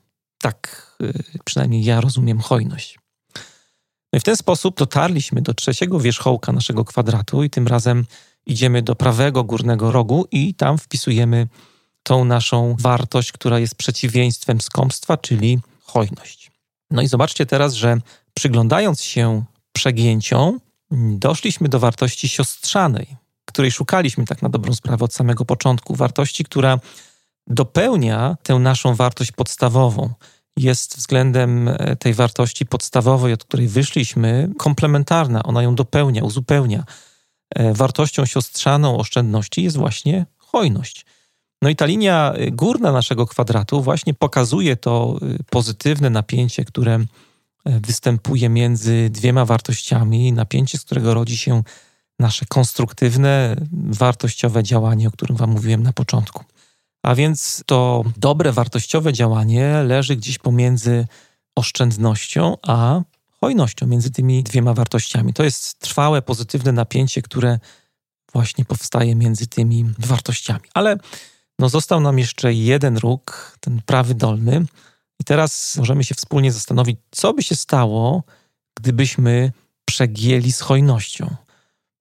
Tak 0.41 0.87
y, 1.01 1.13
przynajmniej 1.45 1.83
ja 1.83 2.01
rozumiem 2.01 2.39
hojność. 2.39 2.99
No 4.13 4.17
i 4.17 4.19
w 4.19 4.23
ten 4.23 4.37
sposób 4.37 4.77
dotarliśmy 4.77 5.41
do 5.41 5.53
trzeciego 5.53 5.99
wierzchołka 5.99 6.51
naszego 6.51 6.85
kwadratu 6.85 7.43
i 7.43 7.49
tym 7.49 7.67
razem 7.67 8.05
idziemy 8.45 8.81
do 8.81 8.95
prawego 8.95 9.43
górnego 9.43 9.91
rogu 9.91 10.27
i 10.31 10.53
tam 10.53 10.77
wpisujemy 10.77 11.47
tą 12.03 12.25
naszą 12.25 12.75
wartość, 12.79 13.31
która 13.31 13.59
jest 13.59 13.75
przeciwieństwem 13.75 14.61
skąpstwa, 14.61 15.17
czyli 15.17 15.59
hojność. 15.91 16.51
No 16.91 17.01
i 17.01 17.07
zobaczcie 17.07 17.45
teraz, 17.45 17.73
że 17.73 17.97
przyglądając 18.33 19.01
się 19.01 19.43
przegięciom, 19.73 20.59
doszliśmy 20.91 21.69
do 21.69 21.79
wartości 21.79 22.29
siostrzanej, 22.29 23.15
której 23.45 23.71
szukaliśmy 23.71 24.25
tak 24.25 24.41
na 24.41 24.49
dobrą 24.49 24.73
sprawę 24.73 25.05
od 25.05 25.13
samego 25.13 25.45
początku. 25.45 25.95
Wartości, 25.95 26.43
która 26.43 26.79
dopełnia 27.47 28.37
tę 28.43 28.55
naszą 28.55 28.95
wartość 28.95 29.31
podstawową. 29.31 30.13
Jest 30.57 30.97
względem 30.97 31.67
e, 31.67 31.95
tej 31.95 32.13
wartości 32.13 32.65
podstawowej, 32.65 33.33
od 33.33 33.43
której 33.43 33.67
wyszliśmy, 33.67 34.49
komplementarna. 34.57 35.43
Ona 35.43 35.63
ją 35.63 35.75
dopełnia, 35.75 36.23
uzupełnia. 36.23 36.83
E, 37.55 37.73
wartością 37.73 38.25
siostrzaną 38.25 38.97
oszczędności 38.97 39.63
jest 39.63 39.77
właśnie 39.77 40.25
hojność. 40.37 41.05
No 41.61 41.69
i 41.69 41.75
ta 41.75 41.85
linia 41.85 42.33
y, 42.39 42.51
górna 42.51 42.91
naszego 42.91 43.27
kwadratu 43.27 43.81
właśnie 43.81 44.13
pokazuje 44.13 44.75
to 44.75 45.17
y, 45.21 45.43
pozytywne 45.49 46.09
napięcie, 46.09 46.65
które 46.65 46.95
y, 46.95 47.05
występuje 47.79 48.49
między 48.49 49.09
dwiema 49.09 49.45
wartościami, 49.45 50.33
napięcie, 50.33 50.77
z 50.77 50.81
którego 50.81 51.13
rodzi 51.13 51.37
się 51.37 51.63
nasze 52.19 52.45
konstruktywne, 52.45 53.55
wartościowe 53.71 54.63
działanie, 54.63 55.07
o 55.07 55.11
którym 55.11 55.37
Wam 55.37 55.49
mówiłem 55.49 55.83
na 55.83 55.93
początku. 55.93 56.43
A 57.03 57.15
więc 57.15 57.63
to 57.65 58.03
dobre, 58.17 58.51
wartościowe 58.51 59.13
działanie 59.13 59.83
leży 59.83 60.15
gdzieś 60.15 60.37
pomiędzy 60.37 61.07
oszczędnością 61.55 62.57
a 62.67 63.01
hojnością, 63.41 63.87
między 63.87 64.11
tymi 64.11 64.43
dwiema 64.43 64.73
wartościami. 64.73 65.33
To 65.33 65.43
jest 65.43 65.79
trwałe, 65.79 66.21
pozytywne 66.21 66.71
napięcie, 66.71 67.21
które 67.21 67.59
właśnie 68.33 68.65
powstaje 68.65 69.15
między 69.15 69.47
tymi 69.47 69.85
wartościami. 69.99 70.63
Ale 70.73 70.97
no 71.61 71.69
został 71.69 71.99
nam 71.99 72.19
jeszcze 72.19 72.53
jeden 72.53 72.97
róg, 72.97 73.57
ten 73.59 73.81
prawy 73.85 74.15
dolny. 74.15 74.65
I 75.19 75.23
teraz 75.23 75.77
możemy 75.77 76.03
się 76.03 76.15
wspólnie 76.15 76.51
zastanowić, 76.51 76.99
co 77.11 77.33
by 77.33 77.43
się 77.43 77.55
stało, 77.55 78.23
gdybyśmy 78.77 79.51
przegięli 79.85 80.51
z 80.51 80.61
hojnością. 80.61 81.35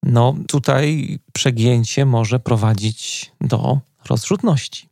No 0.03 0.35
tutaj 0.49 1.19
przegięcie 1.33 2.07
może 2.07 2.41
prowadzić 2.41 3.33
do 3.41 3.81
rozrzutności. 4.09 4.89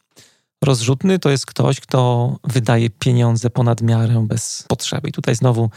Rozrzutny 0.64 1.18
to 1.18 1.30
jest 1.30 1.46
ktoś, 1.46 1.80
kto 1.80 2.32
wydaje 2.44 2.90
pieniądze 2.90 3.50
ponad 3.50 3.82
miarę 3.82 4.25
bez 4.28 4.64
potrzeby. 4.68 5.08
I 5.08 5.12
tutaj 5.12 5.34
znowu 5.34 5.70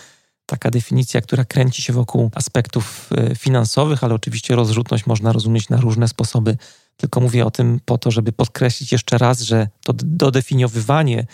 taka 0.45 0.71
definicja, 0.71 1.21
która 1.21 1.45
kręci 1.45 1.81
się 1.81 1.93
wokół 1.93 2.31
aspektów 2.35 3.09
e, 3.17 3.35
finansowych, 3.35 4.03
ale 4.03 4.13
oczywiście 4.13 4.55
rozrzutność 4.55 5.05
można 5.05 5.31
rozumieć 5.33 5.69
na 5.69 5.77
różne 5.77 6.07
sposoby 6.07 6.57
tylko 6.97 7.21
mówię 7.21 7.45
o 7.45 7.51
tym 7.51 7.79
po 7.85 7.97
to, 7.97 8.11
żeby 8.11 8.31
podkreślić 8.31 8.91
jeszcze 8.91 9.17
raz, 9.17 9.41
że 9.41 9.67
to 9.83 9.93
dodefiniowywanie 9.95 11.25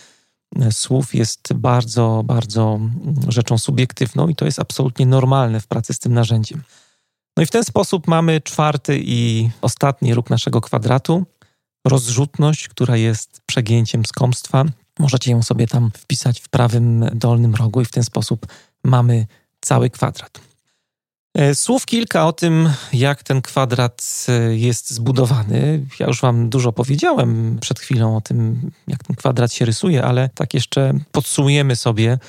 e, 0.55 0.71
słów 0.71 1.15
jest 1.15 1.53
bardzo, 1.53 2.23
bardzo 2.25 2.75
mm, 2.75 3.15
rzeczą 3.27 3.57
subiektywną 3.57 4.27
i 4.27 4.35
to 4.35 4.45
jest 4.45 4.59
absolutnie 4.59 5.05
normalne 5.05 5.59
w 5.59 5.67
pracy 5.67 5.93
z 5.93 5.99
tym 5.99 6.13
narzędziem. 6.13 6.63
No 7.37 7.43
i 7.43 7.45
w 7.45 7.51
ten 7.51 7.63
sposób 7.63 8.07
mamy 8.07 8.41
czwarty 8.41 8.99
i 9.03 9.49
ostatni 9.61 10.13
róg 10.13 10.29
naszego 10.29 10.61
kwadratu. 10.61 11.25
Rozrzutność, 11.87 12.67
która 12.67 12.97
jest 12.97 13.41
przegięciem 13.45 14.05
skąpstwa. 14.05 14.65
Możecie 14.99 15.31
ją 15.31 15.43
sobie 15.43 15.67
tam 15.67 15.91
wpisać 15.91 16.39
w 16.39 16.49
prawym 16.49 17.09
dolnym 17.13 17.55
rogu 17.55 17.81
i 17.81 17.85
w 17.85 17.91
ten 17.91 18.03
sposób 18.03 18.47
mamy 18.83 19.27
cały 19.61 19.89
kwadrat. 19.89 20.46
E, 21.37 21.55
słów 21.55 21.85
kilka 21.85 22.27
o 22.27 22.33
tym, 22.33 22.69
jak 22.93 23.23
ten 23.23 23.41
kwadrat 23.41 24.25
e, 24.29 24.55
jest 24.55 24.91
zbudowany. 24.91 25.85
Ja 25.99 26.07
już 26.07 26.21
Wam 26.21 26.49
dużo 26.49 26.71
powiedziałem 26.71 27.57
przed 27.61 27.79
chwilą 27.79 28.17
o 28.17 28.21
tym, 28.21 28.71
jak 28.87 29.03
ten 29.03 29.15
kwadrat 29.15 29.53
się 29.53 29.65
rysuje, 29.65 30.03
ale 30.03 30.29
tak 30.35 30.53
jeszcze 30.53 30.93
podsumujemy 31.11 31.75
sobie, 31.75 32.19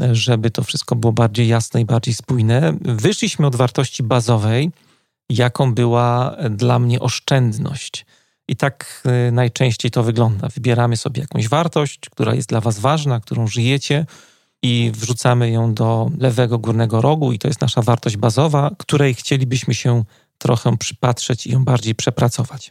e, 0.00 0.14
żeby 0.14 0.50
to 0.50 0.64
wszystko 0.64 0.96
było 0.96 1.12
bardziej 1.12 1.48
jasne 1.48 1.80
i 1.80 1.84
bardziej 1.84 2.14
spójne. 2.14 2.72
Wyszliśmy 2.80 3.46
od 3.46 3.56
wartości 3.56 4.02
bazowej, 4.02 4.70
jaką 5.30 5.74
była 5.74 6.36
dla 6.50 6.78
mnie 6.78 7.00
oszczędność. 7.00 8.06
I 8.48 8.56
tak 8.56 9.02
najczęściej 9.32 9.90
to 9.90 10.02
wygląda. 10.02 10.48
Wybieramy 10.48 10.96
sobie 10.96 11.20
jakąś 11.20 11.48
wartość, 11.48 12.00
która 12.10 12.34
jest 12.34 12.48
dla 12.48 12.60
Was 12.60 12.78
ważna, 12.78 13.20
którą 13.20 13.46
żyjecie 13.46 14.06
i 14.62 14.92
wrzucamy 14.94 15.50
ją 15.50 15.74
do 15.74 16.10
lewego 16.18 16.58
górnego 16.58 17.00
rogu, 17.00 17.32
i 17.32 17.38
to 17.38 17.48
jest 17.48 17.60
nasza 17.60 17.82
wartość 17.82 18.16
bazowa, 18.16 18.70
której 18.78 19.14
chcielibyśmy 19.14 19.74
się 19.74 20.04
trochę 20.38 20.76
przypatrzeć 20.76 21.46
i 21.46 21.52
ją 21.52 21.64
bardziej 21.64 21.94
przepracować. 21.94 22.70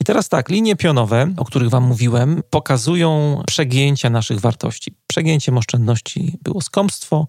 I 0.00 0.04
teraz 0.04 0.28
tak, 0.28 0.48
linie 0.48 0.76
pionowe, 0.76 1.34
o 1.36 1.44
których 1.44 1.70
Wam 1.70 1.84
mówiłem, 1.84 2.42
pokazują 2.50 3.42
przegięcia 3.46 4.10
naszych 4.10 4.40
wartości. 4.40 4.94
Przegięciem 5.06 5.58
oszczędności 5.58 6.38
było 6.42 6.60
skąpstwo, 6.60 7.26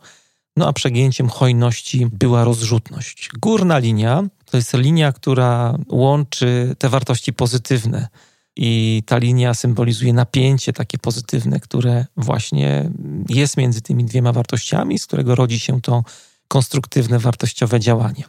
no 0.58 0.68
a 0.68 0.74
przegięciem 0.74 1.30
hojności 1.30 2.08
była 2.12 2.44
rozrzutność. 2.44 3.30
Górna 3.42 3.78
linia 3.78 4.24
to 4.46 4.58
jest 4.58 4.74
linia, 4.74 5.12
która 5.12 5.78
łączy 5.90 6.76
te 6.80 6.90
wartości 6.90 7.34
pozytywne 7.34 8.08
i 8.56 9.04
ta 9.06 9.18
linia 9.18 9.54
symbolizuje 9.54 10.14
napięcie 10.14 10.74
takie 10.74 10.98
pozytywne, 10.98 11.60
które 11.60 12.06
właśnie 12.18 12.92
jest 13.30 13.58
między 13.58 13.82
tymi 13.82 14.06
dwiema 14.06 14.34
wartościami, 14.34 15.00
z 15.00 15.06
którego 15.06 15.36
rodzi 15.36 15.60
się 15.60 15.82
to 15.82 16.04
konstruktywne, 16.48 17.20
wartościowe 17.20 17.80
działanie. 17.80 18.24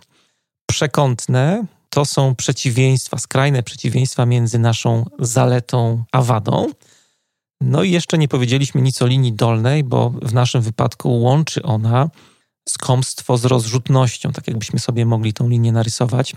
Przekątne 0.71 1.67
to 1.91 2.05
są 2.05 2.35
przeciwieństwa, 2.35 3.19
skrajne 3.19 3.63
przeciwieństwa 3.63 4.27
między 4.27 4.59
naszą 4.59 5.07
zaletą 5.19 6.05
a 6.13 6.23
wadą. 6.23 6.71
No 7.61 7.83
i 7.83 7.91
jeszcze 7.91 8.19
nie 8.19 8.29
powiedzieliśmy 8.29 8.83
nic 8.83 9.03
o 9.03 9.07
linii 9.07 9.33
dolnej, 9.33 9.85
bo 9.85 10.11
w 10.11 10.35
naszym 10.35 10.63
wypadku 10.63 11.21
łączy 11.21 11.63
ona 11.63 12.11
skąpstwo 12.69 13.39
z 13.39 13.45
rozrzutnością, 13.45 14.33
tak 14.33 14.49
jakbyśmy 14.49 14.79
sobie 14.79 15.07
mogli 15.07 15.33
tą 15.33 15.49
linię 15.49 15.73
narysować. 15.73 16.35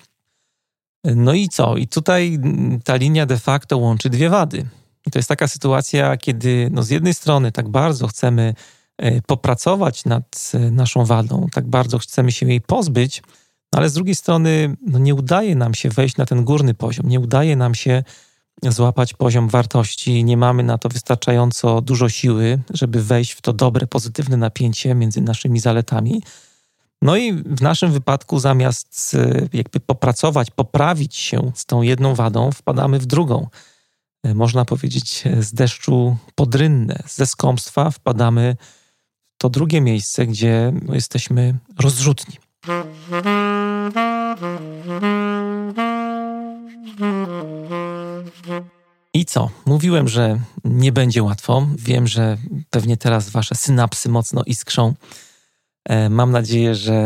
No 1.04 1.34
i 1.34 1.50
co? 1.50 1.78
I 1.78 1.88
tutaj 1.88 2.40
ta 2.84 2.96
linia 2.96 3.26
de 3.26 3.38
facto 3.38 3.78
łączy 3.78 4.10
dwie 4.10 4.30
wady. 4.30 4.66
I 5.08 5.12
to 5.12 5.20
jest 5.20 5.30
taka 5.30 5.48
sytuacja, 5.48 6.18
kiedy 6.18 6.70
no 6.72 6.84
z 6.84 6.90
jednej 6.90 7.14
strony 7.14 7.52
tak 7.52 7.70
bardzo 7.70 8.08
chcemy 8.08 8.54
e, 8.98 9.22
popracować 9.22 10.06
nad 10.06 10.52
e, 10.54 10.60
naszą 10.60 11.06
wadą, 11.06 11.48
tak 11.52 11.68
bardzo 11.68 12.00
chcemy 12.00 12.32
się 12.32 12.46
jej 12.46 12.62
pozbyć, 12.62 13.22
ale 13.72 13.90
z 13.90 13.94
drugiej 13.94 14.16
strony 14.16 14.76
no 14.88 15.00
nie 15.00 15.16
udaje 15.16 15.56
nam 15.56 15.74
się 15.74 15.90
wejść 15.90 16.18
na 16.18 16.26
ten 16.26 16.44
górny 16.44 16.74
poziom, 16.74 17.10
nie 17.10 17.20
udaje 17.20 17.56
nam 17.56 17.76
się 17.76 18.04
złapać 18.64 19.14
poziom 19.14 19.50
wartości, 19.50 20.24
nie 20.24 20.38
mamy 20.38 20.64
na 20.64 20.78
to 20.78 20.90
wystarczająco 20.90 21.82
dużo 21.82 22.10
siły, 22.10 22.60
żeby 22.74 23.04
wejść 23.04 23.32
w 23.32 23.42
to 23.42 23.54
dobre, 23.54 23.88
pozytywne 23.88 24.38
napięcie 24.38 24.96
między 24.96 25.22
naszymi 25.22 25.60
zaletami. 25.60 26.22
No 27.02 27.18
i 27.18 27.34
w 27.34 27.62
naszym 27.62 27.92
wypadku 27.92 28.40
zamiast 28.40 29.16
e, 29.16 29.48
jakby 29.54 29.80
popracować, 29.80 30.52
poprawić 30.52 31.16
się 31.16 31.52
z 31.56 31.66
tą 31.66 31.82
jedną 31.82 32.16
wadą, 32.16 32.52
wpadamy 32.52 33.00
w 33.00 33.06
drugą. 33.06 33.48
E, 34.24 34.34
można 34.34 34.66
powiedzieć 34.66 35.24
e, 35.26 35.44
z 35.44 35.54
deszczu 35.54 36.18
podrynne, 36.36 37.04
ze 37.08 37.26
skąpstwa 37.26 37.92
wpadamy 37.92 38.56
w 39.36 39.38
to 39.38 39.50
drugie 39.50 39.82
miejsce, 39.82 40.28
gdzie 40.28 40.74
no, 40.82 40.94
jesteśmy 40.94 41.56
rozrzutni. 41.80 42.38
I 49.14 49.26
co? 49.26 49.50
Mówiłem, 49.66 50.08
że 50.08 50.40
nie 50.64 50.92
będzie 50.92 51.24
łatwo. 51.24 51.68
Wiem, 51.78 52.08
że 52.08 52.38
pewnie 52.70 52.98
teraz 52.98 53.30
wasze 53.30 53.56
synapsy 53.56 54.10
mocno 54.10 54.44
iskrzą. 54.44 54.94
E, 55.88 56.10
mam 56.10 56.32
nadzieję, 56.32 56.76
że 56.76 57.04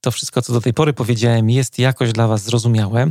to 0.00 0.10
wszystko, 0.10 0.42
co 0.42 0.52
do 0.52 0.60
tej 0.60 0.74
pory 0.74 0.92
powiedziałem, 0.92 1.50
jest 1.50 1.78
jakoś 1.78 2.12
dla 2.12 2.26
was 2.26 2.42
zrozumiałe. 2.42 3.10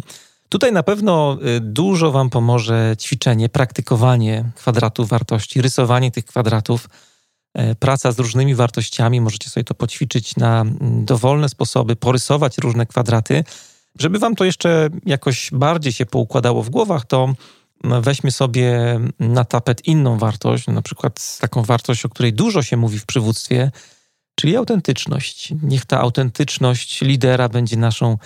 Tutaj 0.50 0.72
na 0.72 0.84
pewno 0.84 1.38
y, 1.58 1.60
dużo 1.60 2.12
Wam 2.12 2.30
pomoże 2.30 2.96
ćwiczenie, 3.00 3.50
praktykowanie 3.50 4.46
kwadratów 4.56 5.10
wartości, 5.10 5.62
rysowanie 5.62 6.12
tych 6.12 6.26
kwadratów, 6.26 6.90
e, 7.54 7.76
praca 7.76 8.12
z 8.12 8.20
różnymi 8.20 8.56
wartościami. 8.56 9.22
Możecie 9.22 9.50
sobie 9.50 9.64
to 9.64 9.74
poćwiczyć 9.74 10.36
na 10.36 10.62
mm, 10.62 11.06
dowolne 11.06 11.50
sposoby, 11.50 11.96
porysować 11.96 12.58
różne 12.58 12.86
kwadraty. 12.86 13.44
Żeby 14.00 14.20
Wam 14.20 14.36
to 14.36 14.46
jeszcze 14.46 14.90
jakoś 15.06 15.50
bardziej 15.54 15.94
się 15.94 16.06
poukładało 16.06 16.64
w 16.64 16.70
głowach, 16.70 17.06
to 17.06 17.34
mm, 17.84 18.02
weźmy 18.02 18.32
sobie 18.32 19.00
na 19.20 19.46
tapet 19.46 19.88
inną 19.88 20.18
wartość, 20.18 20.68
na 20.68 20.82
przykład 20.82 21.38
taką 21.42 21.64
wartość, 21.64 22.06
o 22.06 22.10
której 22.10 22.34
dużo 22.34 22.64
się 22.64 22.78
mówi 22.78 23.00
w 23.00 23.06
przywództwie, 23.06 23.72
czyli 24.40 24.58
autentyczność. 24.58 25.54
Niech 25.64 25.86
ta 25.86 26.00
autentyczność 26.00 27.02
lidera 27.02 27.50
będzie 27.50 27.78
naszą 27.78 28.18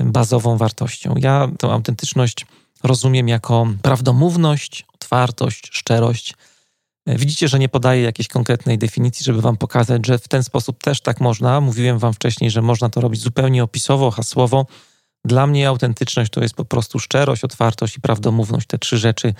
bazową 0.00 0.56
wartością. 0.56 1.14
Ja 1.18 1.48
tę 1.58 1.68
autentyczność 1.68 2.46
rozumiem 2.82 3.28
jako 3.28 3.66
prawdomówność, 3.82 4.86
otwartość, 4.94 5.68
szczerość. 5.72 6.34
Widzicie, 7.06 7.48
że 7.48 7.58
nie 7.58 7.68
podaję 7.68 8.02
jakiejś 8.02 8.28
konkretnej 8.28 8.78
definicji, 8.78 9.24
żeby 9.24 9.40
wam 9.40 9.56
pokazać, 9.56 10.06
że 10.06 10.18
w 10.18 10.28
ten 10.28 10.44
sposób 10.44 10.82
też 10.82 11.00
tak 11.00 11.20
można. 11.20 11.60
Mówiłem 11.60 11.98
wam 11.98 12.12
wcześniej, 12.12 12.50
że 12.50 12.62
można 12.62 12.88
to 12.88 13.00
robić 13.00 13.20
zupełnie 13.20 13.64
opisowo, 13.64 14.10
hasłowo. 14.10 14.66
Dla 15.24 15.46
mnie 15.46 15.68
autentyczność 15.68 16.30
to 16.32 16.42
jest 16.42 16.54
po 16.54 16.64
prostu 16.64 16.98
szczerość, 16.98 17.44
otwartość 17.44 17.96
i 17.96 18.00
prawdomówność. 18.00 18.66
Te 18.66 18.78
trzy 18.78 18.98
rzeczy 18.98 19.34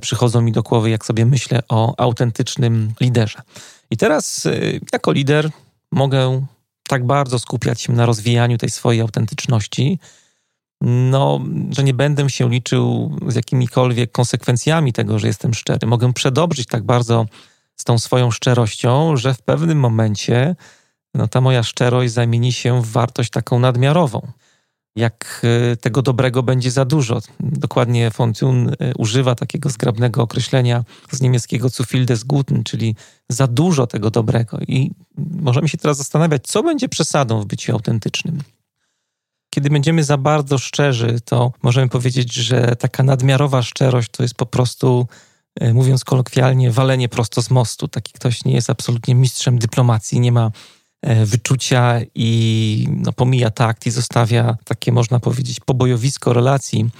przychodzą 0.00 0.40
mi 0.40 0.52
do 0.52 0.62
głowy, 0.62 0.90
jak 0.90 1.06
sobie 1.06 1.26
myślę 1.26 1.60
o 1.68 1.94
autentycznym 1.98 2.92
liderze. 3.00 3.42
I 3.90 3.96
teraz, 3.96 4.46
e, 4.46 4.60
jako 4.92 5.12
lider, 5.12 5.50
mogę 5.92 6.46
tak 6.88 7.06
bardzo 7.06 7.38
skupiać 7.38 7.80
się 7.80 7.92
na 7.92 8.06
rozwijaniu 8.06 8.58
tej 8.58 8.70
swojej 8.70 9.00
autentyczności, 9.00 9.98
no, 10.80 11.40
że 11.70 11.84
nie 11.84 11.94
będę 11.94 12.30
się 12.30 12.50
liczył 12.50 13.16
z 13.28 13.34
jakimikolwiek 13.34 14.12
konsekwencjami 14.12 14.92
tego, 14.92 15.18
że 15.18 15.26
jestem 15.26 15.54
szczery. 15.54 15.86
Mogę 15.86 16.12
przedobrzyć 16.12 16.66
tak 16.66 16.82
bardzo 16.82 17.26
z 17.76 17.84
tą 17.84 17.98
swoją 17.98 18.30
szczerością, 18.30 19.16
że 19.16 19.34
w 19.34 19.42
pewnym 19.42 19.78
momencie 19.78 20.56
no, 21.14 21.28
ta 21.28 21.40
moja 21.40 21.62
szczerość 21.62 22.12
zamieni 22.12 22.52
się 22.52 22.82
w 22.82 22.90
wartość 22.90 23.30
taką 23.30 23.58
nadmiarową. 23.58 24.32
Jak 24.96 25.42
e, 25.72 25.76
tego 25.76 26.02
dobrego 26.02 26.42
będzie 26.42 26.70
za 26.70 26.84
dużo. 26.84 27.20
Dokładnie 27.40 28.10
Fontun 28.10 28.68
e, 28.68 28.94
używa 28.98 29.34
takiego 29.34 29.70
zgrabnego 29.70 30.22
określenia 30.22 30.84
z 31.10 31.20
niemieckiego 31.20 31.68
zu 31.68 31.84
viel 31.84 32.06
des 32.06 32.24
Guten, 32.24 32.64
czyli 32.64 32.96
za 33.28 33.46
dużo 33.46 33.86
tego 33.86 34.10
dobrego. 34.10 34.58
I 34.68 34.90
możemy 35.18 35.68
się 35.68 35.78
teraz 35.78 35.96
zastanawiać, 35.96 36.42
co 36.46 36.62
będzie 36.62 36.88
przesadą 36.88 37.40
w 37.40 37.46
byciu 37.46 37.72
autentycznym. 37.72 38.38
Kiedy 39.54 39.70
będziemy 39.70 40.04
za 40.04 40.16
bardzo 40.16 40.58
szczerzy, 40.58 41.20
to 41.24 41.52
możemy 41.62 41.88
powiedzieć, 41.88 42.34
że 42.34 42.76
taka 42.76 43.02
nadmiarowa 43.02 43.62
szczerość 43.62 44.08
to 44.10 44.22
jest 44.22 44.34
po 44.34 44.46
prostu, 44.46 45.06
e, 45.60 45.74
mówiąc 45.74 46.04
kolokwialnie, 46.04 46.70
walenie 46.70 47.08
prosto 47.08 47.42
z 47.42 47.50
mostu. 47.50 47.88
Taki 47.88 48.12
ktoś 48.12 48.44
nie 48.44 48.54
jest 48.54 48.70
absolutnie 48.70 49.14
mistrzem 49.14 49.58
dyplomacji, 49.58 50.20
nie 50.20 50.32
ma 50.32 50.50
wyczucia 51.24 52.00
i 52.14 52.88
no, 52.90 53.12
pomija 53.12 53.50
takt 53.50 53.86
i 53.86 53.90
zostawia 53.90 54.56
takie, 54.64 54.92
można 54.92 55.20
powiedzieć, 55.20 55.60
pobojowisko 55.60 56.32
relacji 56.32 56.90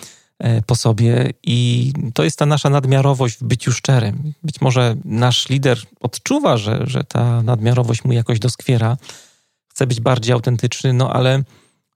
E, 0.42 0.62
po 0.62 0.76
sobie 0.76 1.32
i 1.42 1.92
to 2.14 2.24
jest 2.24 2.38
ta 2.38 2.46
nasza 2.46 2.70
nadmiarowość 2.70 3.38
w 3.38 3.44
byciu 3.44 3.72
szczerym. 3.72 4.32
Być 4.42 4.60
może 4.60 4.96
nasz 5.04 5.48
lider 5.48 5.78
odczuwa, 6.00 6.56
że, 6.56 6.82
że 6.86 7.04
ta 7.04 7.42
nadmiarowość 7.42 8.04
mu 8.04 8.12
jakoś 8.12 8.38
doskwiera, 8.38 8.96
chce 9.68 9.86
być 9.86 10.00
bardziej 10.00 10.32
autentyczny, 10.32 10.92
no 10.92 11.12
ale 11.12 11.42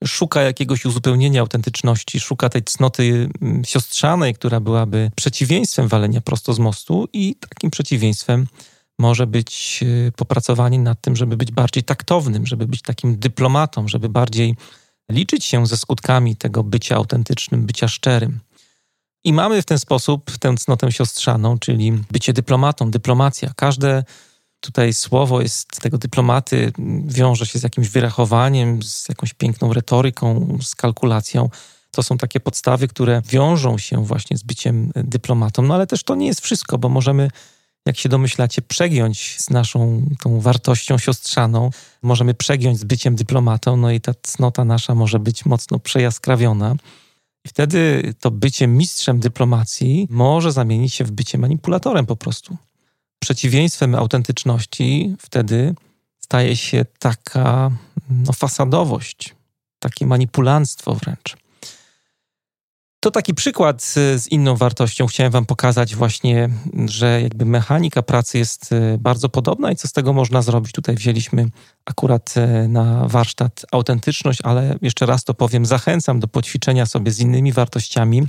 szuka 0.04 0.42
jakiegoś 0.42 0.84
uzupełnienia 0.84 1.40
autentyczności, 1.40 2.20
szuka 2.20 2.48
tej 2.48 2.62
cnoty 2.62 3.28
mm, 3.42 3.64
siostrzanej, 3.64 4.34
która 4.34 4.60
byłaby 4.60 5.10
przeciwieństwem 5.16 5.88
walenia 5.88 6.20
prosto 6.20 6.52
z 6.52 6.58
mostu 6.58 7.08
i 7.12 7.34
takim 7.34 7.70
przeciwieństwem 7.70 8.46
może 8.98 9.26
być 9.26 9.80
e, 10.08 10.12
popracowanie 10.12 10.78
nad 10.78 11.00
tym, 11.00 11.16
żeby 11.16 11.36
być 11.36 11.52
bardziej 11.52 11.82
taktownym, 11.82 12.46
żeby 12.46 12.66
być 12.66 12.82
takim 12.82 13.18
dyplomatą, 13.18 13.88
żeby 13.88 14.08
bardziej 14.08 14.54
liczyć 15.10 15.44
się 15.44 15.66
ze 15.66 15.76
skutkami 15.76 16.36
tego 16.36 16.62
bycia 16.64 16.96
autentycznym, 16.96 17.66
bycia 17.66 17.88
szczerym. 17.88 18.40
I 19.24 19.32
mamy 19.32 19.62
w 19.62 19.64
ten 19.64 19.78
sposób 19.78 20.38
tę 20.38 20.54
cnotę 20.58 20.92
siostrzaną, 20.92 21.58
czyli 21.58 21.92
bycie 22.10 22.32
dyplomatą, 22.32 22.90
dyplomacja. 22.90 23.52
Każde 23.56 24.04
tutaj 24.60 24.94
słowo 24.94 25.40
jest 25.40 25.80
tego 25.80 25.98
dyplomaty, 25.98 26.72
wiąże 27.04 27.46
się 27.46 27.58
z 27.58 27.62
jakimś 27.62 27.88
wyrachowaniem, 27.88 28.82
z 28.82 29.08
jakąś 29.08 29.34
piękną 29.34 29.72
retoryką, 29.72 30.58
z 30.62 30.74
kalkulacją. 30.74 31.50
To 31.90 32.02
są 32.02 32.18
takie 32.18 32.40
podstawy, 32.40 32.88
które 32.88 33.22
wiążą 33.30 33.78
się 33.78 34.04
właśnie 34.04 34.36
z 34.36 34.42
byciem 34.42 34.92
dyplomatą. 34.94 35.62
No 35.62 35.74
ale 35.74 35.86
też 35.86 36.02
to 36.02 36.14
nie 36.14 36.26
jest 36.26 36.40
wszystko, 36.40 36.78
bo 36.78 36.88
możemy 36.88 37.30
jak 37.86 37.98
się 37.98 38.08
domyślacie, 38.08 38.62
przegiąć 38.62 39.40
z 39.40 39.50
naszą 39.50 40.02
tą 40.20 40.40
wartością 40.40 40.98
siostrzaną. 40.98 41.70
Możemy 42.02 42.34
przegiąć 42.34 42.78
z 42.78 42.84
byciem 42.84 43.16
dyplomatą, 43.16 43.76
no 43.76 43.90
i 43.90 44.00
ta 44.00 44.12
cnota 44.22 44.64
nasza 44.64 44.94
może 44.94 45.18
być 45.18 45.44
mocno 45.44 45.78
przejaskrawiona. 45.78 46.76
I 47.44 47.48
wtedy 47.48 48.14
to 48.20 48.30
bycie 48.30 48.66
mistrzem 48.66 49.20
dyplomacji 49.20 50.06
może 50.10 50.52
zamienić 50.52 50.94
się 50.94 51.04
w 51.04 51.10
bycie 51.10 51.38
manipulatorem 51.38 52.06
po 52.06 52.16
prostu. 52.16 52.56
Przeciwieństwem 53.18 53.94
autentyczności 53.94 55.16
wtedy 55.18 55.74
staje 56.18 56.56
się 56.56 56.84
taka 56.98 57.70
no, 58.10 58.32
fasadowość, 58.32 59.34
takie 59.78 60.06
manipulanstwo 60.06 60.94
wręcz. 60.94 61.45
To 63.06 63.10
taki 63.10 63.34
przykład 63.34 63.82
z 64.16 64.26
inną 64.26 64.56
wartością. 64.56 65.06
Chciałem 65.06 65.32
Wam 65.32 65.46
pokazać 65.46 65.96
właśnie, 65.96 66.48
że 66.86 67.22
jakby 67.22 67.44
mechanika 67.44 68.02
pracy 68.02 68.38
jest 68.38 68.72
e, 68.72 68.98
bardzo 68.98 69.28
podobna 69.28 69.72
i 69.72 69.76
co 69.76 69.88
z 69.88 69.92
tego 69.92 70.12
można 70.12 70.42
zrobić. 70.42 70.72
Tutaj 70.72 70.94
wzięliśmy 70.94 71.48
akurat 71.84 72.34
e, 72.36 72.68
na 72.68 73.08
warsztat 73.08 73.66
autentyczność, 73.72 74.38
ale 74.42 74.78
jeszcze 74.82 75.06
raz 75.06 75.24
to 75.24 75.34
powiem, 75.34 75.66
zachęcam 75.66 76.20
do 76.20 76.28
poćwiczenia 76.28 76.86
sobie 76.86 77.12
z 77.12 77.20
innymi 77.20 77.52
wartościami. 77.52 78.26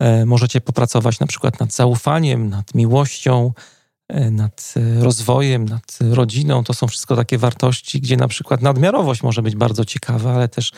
E, 0.00 0.26
możecie 0.26 0.60
popracować 0.60 1.20
na 1.20 1.26
przykład 1.26 1.60
nad 1.60 1.72
zaufaniem, 1.72 2.48
nad 2.48 2.74
miłością, 2.74 3.52
nad 4.30 4.74
rozwojem, 5.00 5.64
nad 5.64 5.98
rodziną. 6.10 6.64
To 6.64 6.74
są 6.74 6.86
wszystko 6.86 7.16
takie 7.16 7.38
wartości, 7.38 8.00
gdzie 8.00 8.16
na 8.16 8.28
przykład 8.28 8.62
nadmiarowość 8.62 9.22
może 9.22 9.42
być 9.42 9.56
bardzo 9.56 9.84
ciekawa, 9.84 10.34
ale 10.34 10.48
też 10.48 10.72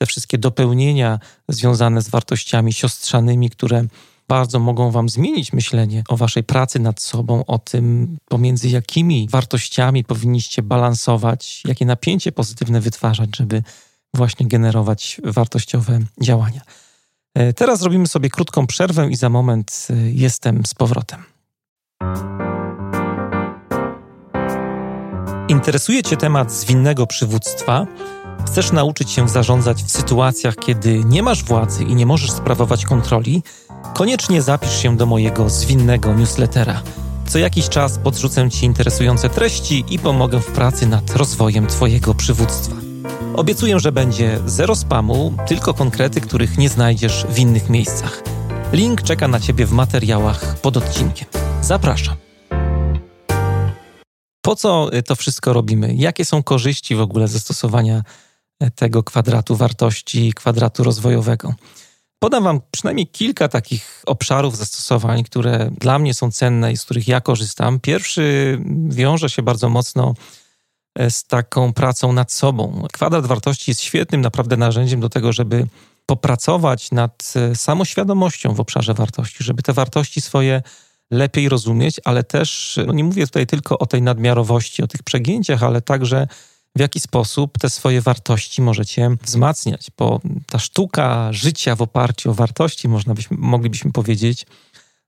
te 0.00 0.06
wszystkie 0.06 0.38
dopełnienia 0.38 1.18
związane 1.48 2.02
z 2.02 2.08
wartościami 2.08 2.72
siostrzanymi, 2.72 3.50
które 3.50 3.84
bardzo 4.28 4.58
mogą 4.58 4.90
Wam 4.90 5.08
zmienić 5.08 5.52
myślenie 5.52 6.04
o 6.08 6.16
Waszej 6.16 6.44
pracy 6.44 6.78
nad 6.78 7.02
sobą, 7.02 7.44
o 7.46 7.58
tym, 7.58 8.16
pomiędzy 8.28 8.68
jakimi 8.68 9.28
wartościami 9.30 10.04
powinniście 10.04 10.62
balansować, 10.62 11.62
jakie 11.64 11.86
napięcie 11.86 12.32
pozytywne 12.32 12.80
wytwarzać, 12.80 13.30
żeby 13.36 13.62
właśnie 14.14 14.48
generować 14.48 15.20
wartościowe 15.24 15.98
działania. 16.20 16.60
E, 17.34 17.52
teraz 17.52 17.80
zrobimy 17.80 18.06
sobie 18.06 18.30
krótką 18.30 18.66
przerwę 18.66 19.08
i 19.10 19.16
za 19.16 19.28
moment 19.28 19.86
e, 19.90 19.94
jestem 20.10 20.66
z 20.66 20.74
powrotem. 20.74 21.24
Interesuje 25.48 26.02
Cię 26.02 26.16
temat 26.16 26.52
zwinnego 26.52 27.06
przywództwa? 27.06 27.86
Chcesz 28.46 28.72
nauczyć 28.72 29.10
się 29.10 29.28
zarządzać 29.28 29.84
w 29.84 29.90
sytuacjach, 29.90 30.56
kiedy 30.56 31.04
nie 31.04 31.22
masz 31.22 31.44
władzy 31.44 31.84
i 31.84 31.94
nie 31.94 32.06
możesz 32.06 32.30
sprawować 32.30 32.84
kontroli? 32.84 33.42
Koniecznie 33.94 34.42
zapisz 34.42 34.82
się 34.82 34.96
do 34.96 35.06
mojego 35.06 35.50
zwinnego 35.50 36.14
newslettera. 36.14 36.82
Co 37.28 37.38
jakiś 37.38 37.68
czas 37.68 37.98
podrzucę 37.98 38.50
Ci 38.50 38.66
interesujące 38.66 39.28
treści 39.28 39.84
i 39.90 39.98
pomogę 39.98 40.40
w 40.40 40.46
pracy 40.46 40.86
nad 40.86 41.16
rozwojem 41.16 41.66
Twojego 41.66 42.14
przywództwa. 42.14 42.76
Obiecuję, 43.36 43.80
że 43.80 43.92
będzie 43.92 44.40
zero 44.46 44.76
spamu, 44.76 45.34
tylko 45.46 45.74
konkrety, 45.74 46.20
których 46.20 46.58
nie 46.58 46.68
znajdziesz 46.68 47.26
w 47.28 47.38
innych 47.38 47.70
miejscach. 47.70 48.22
Link 48.72 49.02
czeka 49.02 49.28
na 49.28 49.40
Ciebie 49.40 49.66
w 49.66 49.72
materiałach 49.72 50.60
pod 50.60 50.76
odcinkiem. 50.76 51.28
Zapraszam. 51.62 52.16
Po 54.42 54.56
co 54.56 54.90
to 55.06 55.16
wszystko 55.16 55.52
robimy? 55.52 55.94
Jakie 55.94 56.24
są 56.24 56.42
korzyści 56.42 56.94
w 56.94 57.00
ogóle 57.00 57.28
zastosowania 57.28 58.02
tego 58.74 59.02
kwadratu 59.02 59.56
wartości, 59.56 60.32
kwadratu 60.32 60.84
rozwojowego. 60.84 61.54
Podam 62.18 62.44
Wam 62.44 62.60
przynajmniej 62.70 63.06
kilka 63.06 63.48
takich 63.48 64.02
obszarów 64.06 64.56
zastosowań, 64.56 65.24
które 65.24 65.70
dla 65.80 65.98
mnie 65.98 66.14
są 66.14 66.30
cenne 66.30 66.72
i 66.72 66.76
z 66.76 66.84
których 66.84 67.08
ja 67.08 67.20
korzystam. 67.20 67.80
Pierwszy 67.80 68.58
wiąże 68.88 69.30
się 69.30 69.42
bardzo 69.42 69.68
mocno 69.68 70.14
e, 70.98 71.10
z 71.10 71.24
taką 71.24 71.72
pracą 71.72 72.12
nad 72.12 72.32
sobą. 72.32 72.86
Kwadrat 72.92 73.26
wartości 73.26 73.70
jest 73.70 73.80
świetnym 73.80 74.20
naprawdę 74.20 74.56
narzędziem 74.56 75.00
do 75.00 75.08
tego, 75.08 75.32
żeby 75.32 75.66
popracować 76.06 76.90
nad 76.90 77.32
e, 77.36 77.56
samoświadomością 77.56 78.54
w 78.54 78.60
obszarze 78.60 78.94
wartości, 78.94 79.44
żeby 79.44 79.62
te 79.62 79.72
wartości 79.72 80.20
swoje 80.20 80.62
lepiej 81.10 81.48
rozumieć, 81.48 82.00
ale 82.04 82.24
też, 82.24 82.78
no 82.86 82.92
nie 82.92 83.04
mówię 83.04 83.26
tutaj 83.26 83.46
tylko 83.46 83.78
o 83.78 83.86
tej 83.86 84.02
nadmiarowości, 84.02 84.82
o 84.82 84.86
tych 84.86 85.02
przegięciach, 85.02 85.62
ale 85.62 85.80
także 85.80 86.28
w 86.76 86.80
jaki 86.80 87.00
sposób 87.00 87.58
te 87.58 87.70
swoje 87.70 88.00
wartości 88.00 88.62
możecie 88.62 89.10
wzmacniać, 89.22 89.90
bo 89.98 90.20
ta 90.46 90.58
sztuka 90.58 91.32
życia 91.32 91.76
w 91.76 91.82
oparciu 91.82 92.30
o 92.30 92.34
wartości, 92.34 92.88
można 92.88 93.14
byśmy, 93.14 93.36
moglibyśmy 93.40 93.92
powiedzieć, 93.92 94.46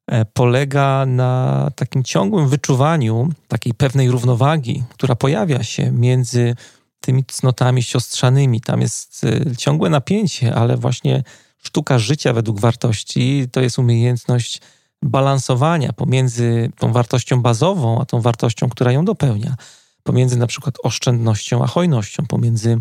e, 0.06 0.24
polega 0.24 1.06
na 1.06 1.70
takim 1.76 2.04
ciągłym 2.04 2.48
wyczuwaniu 2.48 3.28
takiej 3.48 3.74
pewnej 3.74 4.10
równowagi, 4.10 4.82
która 4.94 5.14
pojawia 5.14 5.62
się 5.62 5.92
między 5.92 6.56
tymi 7.00 7.24
cnotami 7.24 7.82
siostrzanymi. 7.82 8.60
Tam 8.60 8.80
jest 8.80 9.24
e, 9.24 9.56
ciągłe 9.56 9.90
napięcie, 9.90 10.54
ale 10.54 10.76
właśnie 10.76 11.22
sztuka 11.62 11.98
życia 11.98 12.32
według 12.32 12.60
wartości 12.60 13.46
to 13.52 13.60
jest 13.60 13.78
umiejętność 13.78 14.60
balansowania 15.02 15.92
pomiędzy 15.92 16.70
tą 16.78 16.92
wartością 16.92 17.42
bazową, 17.42 18.00
a 18.00 18.04
tą 18.04 18.20
wartością, 18.20 18.68
która 18.68 18.92
ją 18.92 19.04
dopełnia 19.04 19.56
pomiędzy 20.02 20.36
na 20.36 20.46
przykład 20.46 20.74
oszczędnością 20.82 21.64
a 21.64 21.66
hojnością, 21.66 22.26
pomiędzy, 22.26 22.80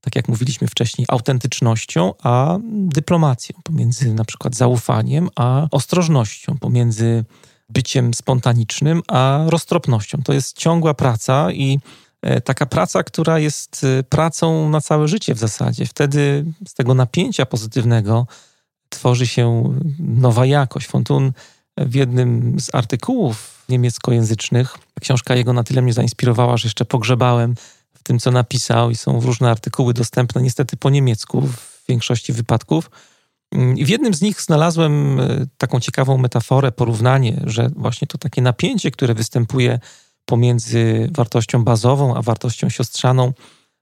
tak 0.00 0.16
jak 0.16 0.28
mówiliśmy 0.28 0.68
wcześniej, 0.68 1.06
autentycznością 1.10 2.14
a 2.22 2.58
dyplomacją, 2.64 3.56
pomiędzy 3.64 4.14
na 4.14 4.24
przykład 4.24 4.54
zaufaniem 4.54 5.28
a 5.36 5.68
ostrożnością, 5.70 6.58
pomiędzy 6.58 7.24
byciem 7.68 8.14
spontanicznym 8.14 9.02
a 9.08 9.44
roztropnością. 9.46 10.22
To 10.22 10.32
jest 10.32 10.58
ciągła 10.58 10.94
praca 10.94 11.52
i 11.52 11.78
e, 12.22 12.40
taka 12.40 12.66
praca, 12.66 13.02
która 13.02 13.38
jest 13.38 13.84
e, 13.84 14.02
pracą 14.02 14.68
na 14.68 14.80
całe 14.80 15.08
życie 15.08 15.34
w 15.34 15.38
zasadzie. 15.38 15.86
Wtedy 15.86 16.44
z 16.66 16.74
tego 16.74 16.94
napięcia 16.94 17.46
pozytywnego 17.46 18.26
tworzy 18.88 19.26
się 19.26 19.74
nowa 19.98 20.46
jakość. 20.46 20.86
Fontun 20.86 21.32
w 21.76 21.94
jednym 21.94 22.60
z 22.60 22.74
artykułów 22.74 23.57
niemieckojęzycznych. 23.68 24.78
Książka 25.00 25.34
jego 25.34 25.52
na 25.52 25.64
tyle 25.64 25.82
mnie 25.82 25.92
zainspirowała, 25.92 26.56
że 26.56 26.66
jeszcze 26.66 26.84
pogrzebałem 26.84 27.54
w 27.94 28.02
tym, 28.02 28.18
co 28.18 28.30
napisał, 28.30 28.90
i 28.90 28.96
są 28.96 29.20
różne 29.20 29.50
artykuły 29.50 29.94
dostępne 29.94 30.42
niestety 30.42 30.76
po 30.76 30.90
niemiecku 30.90 31.40
w 31.40 31.84
większości 31.88 32.32
wypadków. 32.32 32.90
I 33.76 33.84
w 33.84 33.88
jednym 33.88 34.14
z 34.14 34.20
nich 34.20 34.42
znalazłem 34.42 35.20
e, 35.20 35.46
taką 35.58 35.80
ciekawą 35.80 36.18
metaforę, 36.18 36.72
porównanie, 36.72 37.40
że 37.46 37.70
właśnie 37.76 38.08
to 38.08 38.18
takie 38.18 38.42
napięcie, 38.42 38.90
które 38.90 39.14
występuje 39.14 39.80
pomiędzy 40.24 41.10
wartością 41.12 41.64
bazową 41.64 42.14
a 42.14 42.22
wartością 42.22 42.68
siostrzaną, 42.68 43.32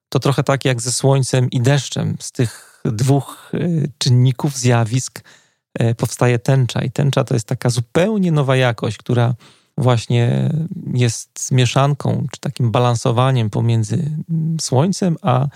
to 0.09 0.19
trochę 0.19 0.45
tak 0.45 0.65
jak 0.65 0.83
ze 0.83 0.93
słońcem 0.93 1.51
i 1.51 1.61
deszczem. 1.61 2.17
Z 2.21 2.33
tych 2.33 2.83
dwóch 2.85 3.53
e, 3.55 3.69
czynników, 3.99 4.57
zjawisk 4.57 5.23
e, 5.75 5.95
powstaje 5.95 6.39
tęcza, 6.39 6.83
i 6.83 6.91
tęcza 6.91 7.25
to 7.25 7.35
jest 7.35 7.47
taka 7.47 7.71
zupełnie 7.71 8.33
nowa 8.33 8.57
jakość, 8.57 8.97
która 8.97 9.35
właśnie 9.79 10.51
jest 10.95 11.53
mieszanką, 11.53 12.27
czy 12.31 12.41
takim 12.41 12.71
balansowaniem 12.71 13.51
pomiędzy 13.51 14.11
słońcem 14.61 15.17
a 15.23 15.47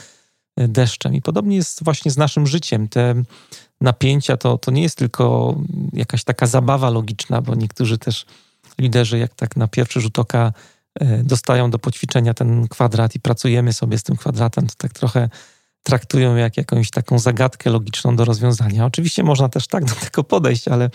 deszczem. 0.56 1.14
I 1.14 1.22
podobnie 1.22 1.56
jest 1.56 1.84
właśnie 1.84 2.10
z 2.10 2.16
naszym 2.16 2.46
życiem. 2.46 2.88
Te 2.88 3.22
napięcia 3.80 4.36
to, 4.36 4.58
to 4.58 4.70
nie 4.70 4.82
jest 4.82 4.98
tylko 4.98 5.56
jakaś 5.92 6.24
taka 6.24 6.46
zabawa 6.46 6.90
logiczna, 6.90 7.40
bo 7.42 7.54
niektórzy 7.54 7.98
też 7.98 8.26
liderzy, 8.78 9.18
jak 9.18 9.34
tak 9.34 9.56
na 9.56 9.68
pierwszy 9.68 10.00
rzut 10.00 10.18
oka, 10.18 10.52
e, 11.00 11.24
dostają 11.24 11.70
do 11.70 11.78
poćwiczenia 11.78 12.34
ten 12.34 12.68
kwadrat 12.68 13.14
i 13.14 13.20
pracujemy 13.20 13.72
sobie 13.72 13.98
z 13.98 14.02
tym 14.02 14.16
kwadratem, 14.16 14.66
to 14.66 14.74
tak 14.78 14.92
trochę 14.92 15.28
traktują 15.82 16.36
jak 16.36 16.56
jakąś 16.56 16.90
taką 16.90 17.18
zagadkę 17.18 17.70
logiczną 17.70 18.16
do 18.16 18.24
rozwiązania. 18.24 18.86
Oczywiście 18.86 19.22
można 19.22 19.48
też 19.48 19.66
tak 19.66 19.84
do 19.84 19.94
tego 19.94 20.24
podejść, 20.24 20.68
ale 20.68 20.90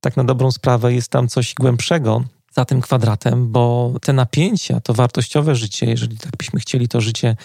tak 0.00 0.16
na 0.16 0.24
dobrą 0.24 0.50
sprawę 0.50 0.94
jest 0.94 1.08
tam 1.08 1.28
coś 1.28 1.54
głębszego 1.54 2.24
za 2.52 2.64
tym 2.64 2.80
kwadratem, 2.80 3.52
bo 3.52 3.92
te 4.02 4.12
napięcia, 4.12 4.80
to 4.80 4.94
wartościowe 4.94 5.54
życie, 5.54 5.86
jeżeli 5.86 6.18
tak 6.18 6.36
byśmy 6.36 6.60
chcieli 6.60 6.88
to 6.88 7.00
życie 7.00 7.36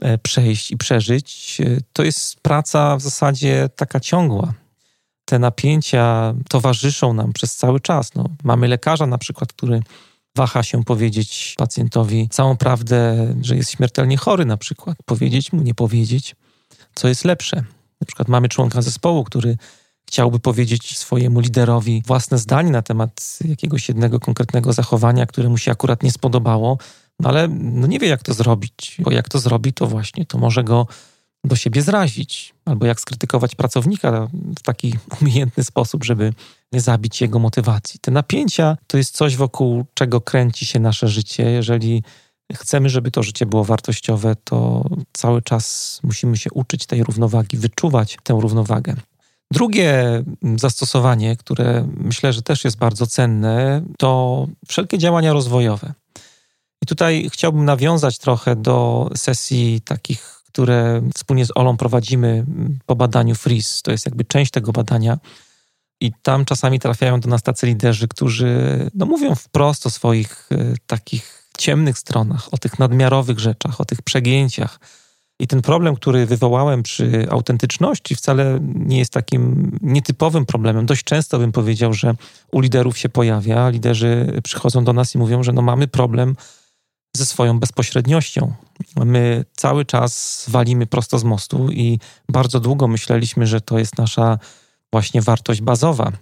e, 0.00 0.18
przejść 0.18 0.70
i 0.70 0.76
przeżyć, 0.76 1.60
e, 1.60 1.80
to 1.92 2.04
jest 2.04 2.40
praca 2.40 2.96
w 2.96 3.02
zasadzie 3.02 3.68
taka 3.76 4.00
ciągła. 4.00 4.52
Te 5.24 5.38
napięcia 5.38 6.34
towarzyszą 6.48 7.12
nam 7.12 7.32
przez 7.32 7.56
cały 7.56 7.80
czas. 7.80 8.14
No, 8.14 8.24
mamy 8.44 8.68
lekarza 8.68 9.06
na 9.06 9.18
przykład, 9.18 9.52
który 9.52 9.82
waha 10.36 10.62
się 10.62 10.84
powiedzieć 10.84 11.54
pacjentowi 11.58 12.28
całą 12.28 12.56
prawdę, 12.56 13.26
że 13.42 13.56
jest 13.56 13.70
śmiertelnie 13.70 14.16
chory 14.16 14.44
na 14.44 14.56
przykład. 14.56 14.96
Powiedzieć 15.04 15.52
mu, 15.52 15.62
nie 15.62 15.74
powiedzieć, 15.74 16.36
co 16.94 17.08
jest 17.08 17.24
lepsze. 17.24 17.56
Na 18.00 18.06
przykład 18.06 18.28
mamy 18.28 18.48
członka 18.48 18.82
zespołu, 18.82 19.24
który 19.24 19.56
chciałby 20.06 20.40
powiedzieć 20.40 20.98
swojemu 20.98 21.40
liderowi 21.40 22.02
własne 22.06 22.38
zdanie 22.38 22.70
na 22.70 22.82
temat 22.82 23.38
jakiegoś 23.44 23.88
jednego 23.88 24.20
konkretnego 24.20 24.72
zachowania, 24.72 25.26
które 25.26 25.48
mu 25.48 25.58
się 25.58 25.72
akurat 25.72 26.02
nie 26.02 26.10
spodobało, 26.10 26.78
no 27.20 27.28
ale 27.28 27.48
no 27.48 27.86
nie 27.86 27.98
wie, 27.98 28.08
jak 28.08 28.22
to 28.22 28.34
zrobić, 28.34 28.96
bo 28.98 29.10
jak 29.10 29.28
to 29.28 29.38
zrobi, 29.38 29.72
to 29.72 29.86
właśnie 29.86 30.26
to 30.26 30.38
może 30.38 30.64
go 30.64 30.86
do 31.44 31.56
siebie 31.56 31.82
zrazić, 31.82 32.54
albo 32.64 32.86
jak 32.86 33.00
skrytykować 33.00 33.54
pracownika 33.54 34.28
w 34.58 34.62
taki 34.62 34.94
umiejętny 35.22 35.64
sposób, 35.64 36.04
żeby 36.04 36.32
nie 36.72 36.80
zabić 36.80 37.20
jego 37.20 37.38
motywacji. 37.38 38.00
Te 38.00 38.10
napięcia 38.10 38.76
to 38.86 38.96
jest 38.96 39.16
coś, 39.16 39.36
wokół 39.36 39.84
czego 39.94 40.20
kręci 40.20 40.66
się 40.66 40.80
nasze 40.80 41.08
życie. 41.08 41.50
Jeżeli 41.50 42.02
chcemy, 42.54 42.88
żeby 42.88 43.10
to 43.10 43.22
życie 43.22 43.46
było 43.46 43.64
wartościowe, 43.64 44.36
to 44.44 44.84
cały 45.12 45.42
czas 45.42 46.00
musimy 46.02 46.36
się 46.36 46.50
uczyć 46.50 46.86
tej 46.86 47.04
równowagi, 47.04 47.56
wyczuwać 47.56 48.16
tę 48.22 48.34
równowagę. 48.40 48.94
Drugie 49.52 50.22
zastosowanie, 50.56 51.36
które 51.36 51.88
myślę, 51.96 52.32
że 52.32 52.42
też 52.42 52.64
jest 52.64 52.76
bardzo 52.78 53.06
cenne, 53.06 53.82
to 53.98 54.46
wszelkie 54.68 54.98
działania 54.98 55.32
rozwojowe. 55.32 55.94
I 56.82 56.86
tutaj 56.86 57.28
chciałbym 57.32 57.64
nawiązać 57.64 58.18
trochę 58.18 58.56
do 58.56 59.08
sesji 59.16 59.80
takich, 59.80 60.42
które 60.46 61.02
wspólnie 61.14 61.46
z 61.46 61.50
Olą 61.54 61.76
prowadzimy 61.76 62.44
po 62.86 62.96
badaniu 62.96 63.34
FRIS. 63.34 63.82
To 63.82 63.90
jest 63.90 64.06
jakby 64.06 64.24
część 64.24 64.50
tego 64.50 64.72
badania. 64.72 65.18
I 66.00 66.12
tam 66.22 66.44
czasami 66.44 66.80
trafiają 66.80 67.20
do 67.20 67.28
nas 67.28 67.42
tacy 67.42 67.66
liderzy, 67.66 68.08
którzy 68.08 68.56
no, 68.94 69.06
mówią 69.06 69.34
wprost 69.34 69.86
o 69.86 69.90
swoich 69.90 70.48
y, 70.52 70.76
takich 70.86 71.50
ciemnych 71.58 71.98
stronach, 71.98 72.48
o 72.54 72.58
tych 72.58 72.78
nadmiarowych 72.78 73.38
rzeczach, 73.38 73.80
o 73.80 73.84
tych 73.84 74.02
przegięciach 74.02 74.80
i 75.40 75.46
ten 75.46 75.62
problem, 75.62 75.96
który 75.96 76.26
wywołałem 76.26 76.82
przy 76.82 77.26
autentyczności, 77.30 78.14
wcale 78.14 78.58
nie 78.74 78.98
jest 78.98 79.12
takim 79.12 79.70
nietypowym 79.82 80.46
problemem. 80.46 80.86
Dość 80.86 81.04
często 81.04 81.38
bym 81.38 81.52
powiedział, 81.52 81.94
że 81.94 82.14
u 82.52 82.60
liderów 82.60 82.98
się 82.98 83.08
pojawia. 83.08 83.68
Liderzy 83.68 84.40
przychodzą 84.44 84.84
do 84.84 84.92
nas 84.92 85.14
i 85.14 85.18
mówią, 85.18 85.42
że 85.42 85.52
no 85.52 85.62
mamy 85.62 85.88
problem 85.88 86.36
ze 87.16 87.26
swoją 87.26 87.60
bezpośredniością. 87.60 88.52
My 88.96 89.44
cały 89.56 89.84
czas 89.84 90.44
walimy 90.48 90.86
prosto 90.86 91.18
z 91.18 91.24
mostu 91.24 91.70
i 91.70 91.98
bardzo 92.28 92.60
długo 92.60 92.88
myśleliśmy, 92.88 93.46
że 93.46 93.60
to 93.60 93.78
jest 93.78 93.98
nasza 93.98 94.38
właśnie 94.92 95.22
wartość 95.22 95.60
bazowa, 95.60 96.12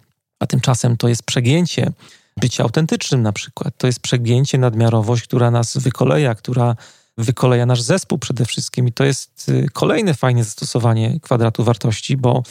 a 0.41 0.47
tymczasem 0.47 0.97
to 0.97 1.09
jest 1.09 1.23
przegięcie 1.23 1.93
bycia 2.37 2.65
autentycznym 2.65 3.23
na 3.23 3.33
przykład. 3.33 3.75
To 3.77 3.87
jest 3.87 4.01
przegięcie, 4.01 4.59
nadmiarowość, 4.59 5.23
która 5.23 5.51
nas 5.51 5.77
wykoleja, 5.77 6.35
która 6.35 6.77
wykoleja 7.19 7.67
nasz 7.67 7.83
zespół 7.83 8.19
przede 8.19 8.45
wszystkim. 8.45 8.89
I 8.89 8.93
to 8.93 9.05
jest 9.05 9.49
y, 9.49 9.67
kolejne 9.73 10.15
fajne 10.15 10.45
zastosowanie 10.45 11.21
kwadratu 11.21 11.65
wartości, 11.65 12.17
bo 12.17 12.43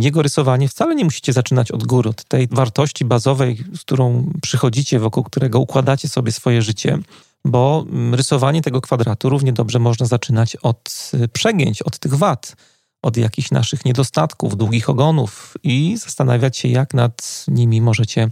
jego 0.00 0.22
rysowanie 0.22 0.68
wcale 0.68 0.94
nie 0.94 1.04
musicie 1.04 1.32
zaczynać 1.32 1.70
od 1.70 1.84
góry, 1.84 2.10
od 2.10 2.24
tej 2.24 2.48
wartości 2.50 3.04
bazowej, 3.04 3.64
z 3.74 3.80
którą 3.80 4.32
przychodzicie, 4.42 4.98
wokół 4.98 5.24
którego 5.24 5.60
układacie 5.60 6.08
sobie 6.08 6.32
swoje 6.32 6.62
życie, 6.62 6.98
bo 7.44 7.86
rysowanie 8.12 8.62
tego 8.62 8.80
kwadratu 8.80 9.28
równie 9.28 9.52
dobrze 9.52 9.78
można 9.78 10.06
zaczynać 10.06 10.56
od 10.56 11.10
y, 11.14 11.28
przegięć, 11.28 11.82
od 11.82 11.98
tych 11.98 12.14
wad, 12.14 12.56
od 13.02 13.16
jakichś 13.16 13.50
naszych 13.50 13.84
niedostatków, 13.84 14.56
długich 14.56 14.90
ogonów 14.90 15.54
i 15.62 15.96
zastanawiać 15.96 16.56
się, 16.58 16.68
jak 16.68 16.94
nad 16.94 17.44
nimi 17.48 17.80
możecie 17.80 18.28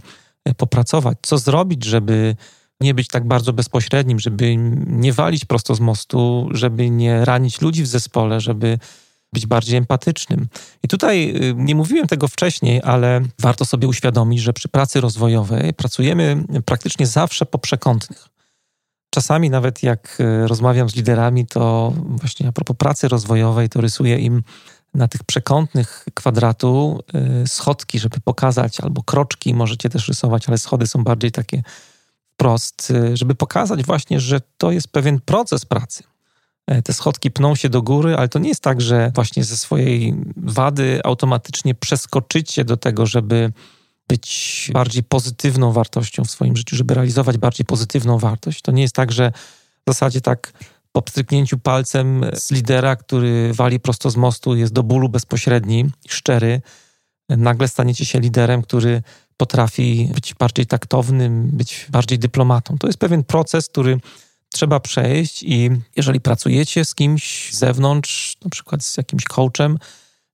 y, 0.49 0.53
popracować, 0.53 1.17
co 1.21 1.37
zrobić, 1.37 1.83
żeby 1.83 2.35
nie 2.81 2.93
być 2.93 3.07
tak 3.07 3.27
bardzo 3.27 3.53
bezpośrednim, 3.53 4.19
żeby 4.19 4.55
nie 4.87 5.13
walić 5.13 5.45
prosto 5.45 5.75
z 5.75 5.79
mostu, 5.79 6.49
żeby 6.51 6.89
nie 6.89 7.25
ranić 7.25 7.61
ludzi 7.61 7.83
w 7.83 7.87
zespole, 7.87 8.41
żeby 8.41 8.79
być 9.33 9.45
bardziej 9.47 9.77
empatycznym. 9.77 10.47
I 10.83 10.87
tutaj 10.87 11.35
y, 11.35 11.53
nie 11.57 11.75
mówiłem 11.75 12.07
tego 12.07 12.27
wcześniej, 12.27 12.81
ale 12.83 13.21
warto 13.39 13.65
sobie 13.65 13.87
uświadomić, 13.87 14.41
że 14.41 14.53
przy 14.53 14.69
pracy 14.69 15.01
rozwojowej 15.01 15.73
pracujemy 15.73 16.43
praktycznie 16.65 17.07
zawsze 17.07 17.45
po 17.45 17.57
przekątnych. 17.57 18.27
Czasami 19.13 19.49
nawet 19.49 19.83
jak 19.83 20.17
y, 20.19 20.47
rozmawiam 20.47 20.89
z 20.89 20.95
liderami, 20.95 21.47
to 21.47 21.93
właśnie 21.95 22.47
a 22.47 22.51
propos 22.51 22.77
pracy 22.77 23.07
rozwojowej, 23.07 23.69
to 23.69 23.81
rysuję 23.81 24.19
im 24.19 24.43
na 24.93 25.07
tych 25.07 25.23
przekątnych 25.23 26.05
kwadratu 26.13 26.99
y, 27.43 27.47
schodki, 27.47 27.99
żeby 27.99 28.19
pokazać, 28.23 28.79
albo 28.79 29.03
kroczki 29.03 29.53
możecie 29.53 29.89
też 29.89 30.07
rysować, 30.07 30.47
ale 30.47 30.57
schody 30.57 30.87
są 30.87 31.03
bardziej 31.03 31.31
takie 31.31 31.63
wprost, 32.41 32.91
y, 32.91 33.17
żeby 33.17 33.35
pokazać 33.35 33.83
właśnie, 33.83 34.19
że 34.19 34.41
to 34.57 34.71
jest 34.71 34.87
pewien 34.87 35.19
proces 35.19 35.65
pracy. 35.65 36.03
e, 36.67 36.81
te 36.81 36.93
schodki 36.93 37.31
pną 37.31 37.55
się 37.55 37.69
do 37.69 37.81
góry, 37.81 38.15
ale 38.17 38.29
to 38.29 38.39
nie 38.39 38.49
jest 38.49 38.61
tak, 38.61 38.81
że 38.81 39.11
właśnie 39.15 39.43
ze 39.43 39.57
swojej 39.57 40.15
wady 40.37 41.01
automatycznie 41.03 41.75
przeskoczycie 41.75 42.65
do 42.65 42.77
tego, 42.77 43.05
żeby 43.05 43.53
być 44.07 44.69
bardziej 44.73 45.03
pozytywną 45.03 45.71
wartością 45.71 46.23
w 46.23 46.31
swoim 46.31 46.57
życiu, 46.57 46.75
żeby 46.75 46.93
realizować 46.93 47.37
bardziej 47.37 47.65
pozytywną 47.65 48.17
wartość. 48.17 48.61
To 48.61 48.71
nie 48.71 48.81
jest 48.81 48.95
tak, 48.95 49.11
że 49.11 49.31
w 49.87 49.89
zasadzie 49.91 50.21
tak 50.21 50.53
po 50.91 51.01
pstryknięciu 51.01 51.59
palcem 51.59 52.25
z 52.33 52.51
lidera, 52.51 52.95
który 52.95 53.53
wali 53.53 53.79
prosto 53.79 54.09
z 54.09 54.15
mostu, 54.15 54.55
jest 54.55 54.73
do 54.73 54.83
bólu 54.83 55.09
bezpośredni, 55.09 55.85
szczery, 56.07 56.61
nagle 57.29 57.67
staniecie 57.67 58.05
się 58.05 58.19
liderem, 58.19 58.61
który 58.61 59.01
potrafi 59.41 60.09
być 60.13 60.33
bardziej 60.33 60.65
taktownym, 60.65 61.47
być 61.47 61.87
bardziej 61.89 62.19
dyplomatą. 62.19 62.77
To 62.77 62.87
jest 62.87 62.99
pewien 62.99 63.23
proces, 63.23 63.67
który 63.67 63.99
trzeba 64.53 64.79
przejść 64.79 65.43
i 65.43 65.69
jeżeli 65.95 66.19
pracujecie 66.19 66.85
z 66.85 66.95
kimś 66.95 67.53
z 67.53 67.57
zewnątrz, 67.57 68.37
na 68.43 68.49
przykład 68.49 68.83
z 68.83 68.97
jakimś 68.97 69.23
coachem 69.23 69.77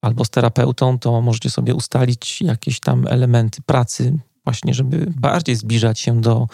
albo 0.02 0.26
z 0.26 0.30
terapeutą, 0.30 1.00
to 1.00 1.22
możecie 1.22 1.50
sobie 1.50 1.76
ustalić 1.76 2.42
jakieś 2.42 2.80
tam 2.80 3.08
elementy 3.08 3.62
pracy, 3.62 4.20
właśnie, 4.44 4.74
żeby 4.74 5.14
bardziej 5.20 5.56
zbliżać 5.56 6.00
się 6.00 6.22
do 6.22 6.48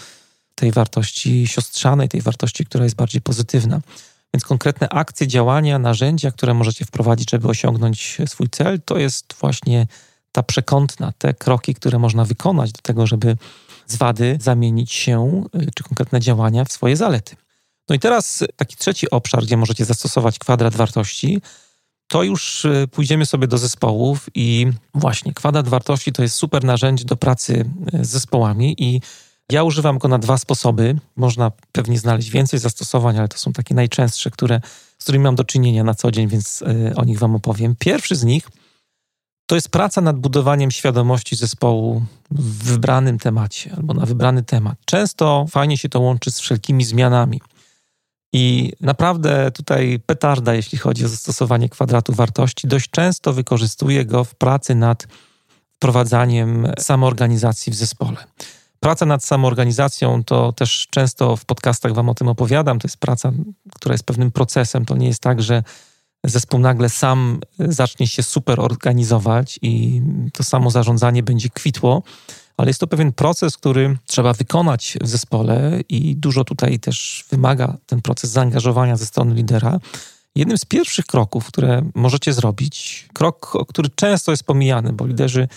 tej 0.55 0.71
wartości 0.71 1.47
siostrzanej, 1.47 2.09
tej 2.09 2.21
wartości, 2.21 2.65
która 2.65 2.83
jest 2.83 2.95
bardziej 2.95 3.21
pozytywna. 3.21 3.81
Więc 4.33 4.45
konkretne 4.45 4.89
akcje, 4.89 5.27
działania, 5.27 5.79
narzędzia, 5.79 6.31
które 6.31 6.53
możecie 6.53 6.85
wprowadzić, 6.85 7.31
żeby 7.31 7.47
osiągnąć 7.47 8.17
swój 8.25 8.49
cel, 8.49 8.81
to 8.81 8.97
jest 8.97 9.33
właśnie 9.39 9.87
ta 10.33 10.43
przekątna, 10.43 11.13
te 11.17 11.33
kroki, 11.33 11.73
które 11.73 11.99
można 11.99 12.25
wykonać 12.25 12.71
do 12.71 12.81
tego, 12.81 13.07
żeby 13.07 13.37
z 13.87 13.95
wady 13.95 14.37
zamienić 14.41 14.91
się, 14.91 15.43
y, 15.55 15.71
czy 15.75 15.83
konkretne 15.83 16.19
działania 16.19 16.65
w 16.65 16.71
swoje 16.71 16.95
zalety. 16.97 17.35
No 17.89 17.95
i 17.95 17.99
teraz 17.99 18.43
taki 18.55 18.75
trzeci 18.75 19.09
obszar, 19.09 19.43
gdzie 19.43 19.57
możecie 19.57 19.85
zastosować 19.85 20.39
kwadrat 20.39 20.75
wartości, 20.75 21.41
to 22.07 22.23
już 22.23 22.65
y, 22.65 22.87
pójdziemy 22.91 23.25
sobie 23.25 23.47
do 23.47 23.57
zespołów 23.57 24.29
i 24.35 24.67
właśnie 24.93 25.33
kwadrat 25.33 25.67
wartości 25.67 26.11
to 26.11 26.21
jest 26.21 26.35
super 26.35 26.63
narzędzie 26.63 27.05
do 27.05 27.15
pracy 27.15 27.65
y, 27.93 28.05
z 28.05 28.09
zespołami 28.09 28.75
i 28.77 29.01
ja 29.51 29.63
używam 29.63 29.97
go 29.97 30.07
na 30.07 30.19
dwa 30.19 30.37
sposoby. 30.37 30.99
Można 31.15 31.51
pewnie 31.71 31.99
znaleźć 31.99 32.29
więcej 32.29 32.59
zastosowań, 32.59 33.17
ale 33.17 33.27
to 33.27 33.37
są 33.37 33.53
takie 33.53 33.75
najczęstsze, 33.75 34.31
które, 34.31 34.61
z 34.97 35.03
którymi 35.03 35.23
mam 35.23 35.35
do 35.35 35.43
czynienia 35.43 35.83
na 35.83 35.93
co 35.93 36.11
dzień, 36.11 36.27
więc 36.27 36.63
o 36.95 37.05
nich 37.05 37.19
Wam 37.19 37.35
opowiem. 37.35 37.75
Pierwszy 37.79 38.15
z 38.15 38.23
nich– 38.23 38.49
to 39.53 39.57
jest 39.57 39.69
praca 39.69 40.01
nad 40.01 40.19
budowaniem 40.19 40.71
świadomości 40.71 41.35
zespołu 41.35 42.03
w 42.31 42.63
wybranym 42.63 43.19
temacie 43.19 43.73
albo 43.77 43.93
na 43.93 44.05
wybrany 44.05 44.43
temat. 44.43 44.77
Często 44.85 45.45
fajnie 45.49 45.77
się 45.77 45.89
to 45.89 45.99
łączy 45.99 46.31
z 46.31 46.39
wszelkimi 46.39 46.83
zmianami. 46.83 47.41
I 48.33 48.73
naprawdę 48.81 49.51
tutaj 49.51 49.99
petarda, 50.05 50.53
jeśli 50.53 50.77
chodzi 50.77 51.05
o 51.05 51.07
zastosowanie 51.07 51.69
kwadratu 51.69 52.13
wartości, 52.13 52.67
dość 52.67 52.89
często 52.89 53.33
wykorzystuję 53.33 54.05
go 54.05 54.23
w 54.23 54.35
pracy 54.35 54.75
nad 54.75 55.07
wprowadzaniem 55.71 56.67
samoorganizacji 56.79 57.71
w 57.71 57.75
zespole. 57.75 58.17
Praca 58.79 59.05
nad 59.05 59.23
samoorganizacją 59.23 60.23
to 60.23 60.51
też 60.51 60.87
często 60.89 61.35
w 61.35 61.45
podcastach 61.45 61.93
Wam 61.93 62.09
o 62.09 62.13
tym 62.13 62.27
opowiadam. 62.27 62.79
To 62.79 62.87
jest 62.87 62.97
praca, 62.97 63.31
która 63.75 63.93
jest 63.93 64.05
pewnym 64.05 64.31
procesem. 64.31 64.85
To 64.85 64.97
nie 64.97 65.07
jest 65.07 65.21
tak, 65.21 65.41
że 65.41 65.63
zespół 66.23 66.59
nagle 66.59 66.89
sam 66.89 67.39
zacznie 67.59 68.07
się 68.07 68.23
super 68.23 68.59
organizować 68.59 69.59
i 69.61 70.01
to 70.33 70.43
samo 70.43 70.71
zarządzanie 70.71 71.23
będzie 71.23 71.49
kwitło, 71.49 72.03
ale 72.57 72.69
jest 72.69 72.79
to 72.79 72.87
pewien 72.87 73.11
proces, 73.11 73.57
który 73.57 73.97
trzeba 74.05 74.33
wykonać 74.33 74.97
w 75.01 75.07
zespole 75.07 75.79
i 75.89 76.15
dużo 76.15 76.43
tutaj 76.43 76.79
też 76.79 77.25
wymaga 77.29 77.77
ten 77.85 78.01
proces 78.01 78.29
zaangażowania 78.29 78.95
ze 78.95 79.05
strony 79.05 79.35
lidera. 79.35 79.79
Jednym 80.35 80.57
z 80.57 80.65
pierwszych 80.65 81.05
kroków, 81.05 81.47
które 81.47 81.81
możecie 81.95 82.33
zrobić, 82.33 83.07
krok, 83.13 83.53
który 83.67 83.89
często 83.89 84.31
jest 84.31 84.43
pomijany, 84.43 84.93
bo 84.93 85.05
liderzy 85.05 85.47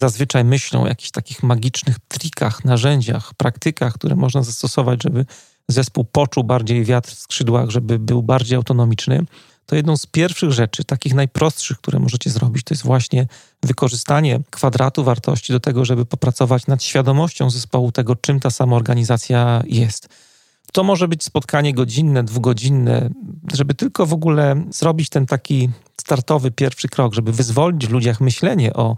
zazwyczaj 0.00 0.44
myślą 0.44 0.82
o 0.82 0.86
jakichś 0.88 1.10
takich 1.10 1.42
magicznych 1.42 1.96
trikach, 2.08 2.64
narzędziach, 2.64 3.34
praktykach, 3.34 3.94
które 3.94 4.16
można 4.16 4.42
zastosować, 4.42 5.02
żeby 5.02 5.26
zespół 5.68 6.04
poczuł 6.04 6.44
bardziej 6.44 6.84
wiatr 6.84 7.10
w 7.10 7.18
skrzydłach, 7.18 7.70
żeby 7.70 7.98
był 7.98 8.22
bardziej 8.22 8.56
autonomiczny 8.56 9.24
to 9.66 9.76
jedną 9.76 9.96
z 9.96 10.06
pierwszych 10.06 10.52
rzeczy, 10.52 10.84
takich 10.84 11.14
najprostszych, 11.14 11.78
które 11.78 11.98
możecie 11.98 12.30
zrobić, 12.30 12.64
to 12.64 12.74
jest 12.74 12.84
właśnie 12.84 13.26
wykorzystanie 13.62 14.40
kwadratu 14.50 15.04
wartości 15.04 15.52
do 15.52 15.60
tego, 15.60 15.84
żeby 15.84 16.06
popracować 16.06 16.66
nad 16.66 16.82
świadomością 16.82 17.50
zespołu 17.50 17.92
tego, 17.92 18.16
czym 18.16 18.40
ta 18.40 18.50
samoorganizacja 18.50 19.62
jest. 19.66 20.08
To 20.72 20.84
może 20.84 21.08
być 21.08 21.24
spotkanie 21.24 21.74
godzinne, 21.74 22.24
dwugodzinne, 22.24 23.10
żeby 23.52 23.74
tylko 23.74 24.06
w 24.06 24.12
ogóle 24.12 24.64
zrobić 24.70 25.08
ten 25.08 25.26
taki 25.26 25.68
startowy 26.00 26.50
pierwszy 26.50 26.88
krok, 26.88 27.14
żeby 27.14 27.32
wyzwolić 27.32 27.86
w 27.86 27.90
ludziach 27.90 28.20
myślenie 28.20 28.74
o, 28.74 28.96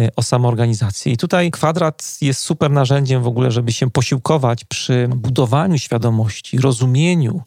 e, 0.00 0.08
o 0.16 0.22
samoorganizacji. 0.22 1.12
I 1.12 1.16
tutaj 1.16 1.50
kwadrat 1.50 2.18
jest 2.20 2.40
super 2.40 2.70
narzędziem 2.70 3.22
w 3.22 3.26
ogóle, 3.26 3.50
żeby 3.50 3.72
się 3.72 3.90
posiłkować 3.90 4.64
przy 4.64 5.08
budowaniu 5.16 5.78
świadomości, 5.78 6.58
rozumieniu 6.58 7.42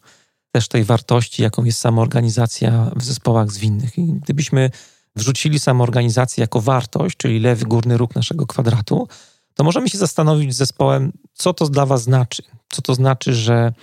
też 0.53 0.67
tej 0.67 0.83
wartości, 0.83 1.41
jaką 1.41 1.63
jest 1.63 1.79
samoorganizacja 1.79 2.91
w 2.95 3.03
zespołach 3.03 3.51
zwinnych. 3.51 3.97
I 3.97 4.13
gdybyśmy 4.13 4.69
wrzucili 5.15 5.59
samoorganizację 5.59 6.41
jako 6.41 6.61
wartość, 6.61 7.17
czyli 7.17 7.39
lewy 7.39 7.65
górny 7.65 7.97
róg 7.97 8.15
naszego 8.15 8.47
kwadratu, 8.47 9.07
to 9.53 9.63
możemy 9.63 9.89
się 9.89 9.97
zastanowić 9.97 10.53
z 10.53 10.57
zespołem, 10.57 11.11
co 11.33 11.53
to 11.53 11.69
dla 11.69 11.85
Was 11.85 12.03
znaczy. 12.03 12.43
Co 12.69 12.81
to 12.81 12.95
znaczy, 12.95 13.33
że, 13.33 13.73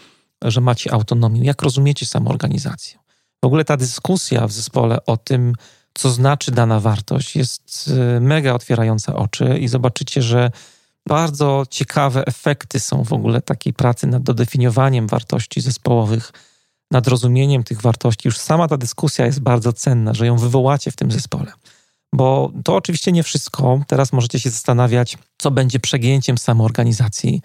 że 0.43 0.61
macie 0.61 0.93
autonomię, 0.93 1.41
jak 1.45 1.63
rozumiecie 1.63 2.07
samoorganizację. 2.07 2.99
W 3.43 3.47
ogóle 3.47 3.65
ta 3.65 3.77
dyskusja 3.77 4.47
w 4.47 4.53
zespole 4.53 5.07
o 5.07 5.17
tym, 5.17 5.55
co 5.95 6.11
znaczy 6.11 6.53
dana 6.53 6.81
wartość, 6.81 7.37
jest 7.37 7.91
e, 8.17 8.21
mega 8.21 8.55
otwierająca 8.55 9.15
oczy 9.15 9.59
i 9.61 9.69
zobaczycie, 9.69 10.23
że 10.23 10.51
bardzo 11.07 11.65
ciekawe 11.71 12.27
efekty 12.27 12.81
są 12.81 13.05
w 13.05 13.13
ogóle 13.13 13.43
takiej 13.43 13.73
pracy 13.73 14.07
nad 14.07 14.23
dodefiniowaniem 14.23 15.07
wartości 15.07 15.61
zespołowych 15.61 16.33
nad 16.91 17.09
rozumieniem 17.09 17.65
tych 17.65 17.83
wartości. 17.83 18.29
Już 18.29 18.39
sama 18.39 18.69
ta 18.69 18.77
dyskusja 18.77 19.27
jest 19.27 19.41
bardzo 19.41 19.73
cenna, 19.73 20.15
że 20.15 20.27
ją 20.27 20.37
wywołacie 20.37 20.91
w 20.91 20.97
tym 20.97 21.13
zespole. 21.13 21.53
Bo 22.15 22.53
to 22.65 22.75
oczywiście 22.75 23.13
nie 23.13 23.23
wszystko. 23.23 23.81
Teraz 23.87 24.13
możecie 24.13 24.41
się 24.41 24.51
zastanawiać, 24.51 25.19
co 25.39 25.51
będzie 25.51 25.81
przegięciem 25.81 26.39
samoorganizacji. 26.39 27.43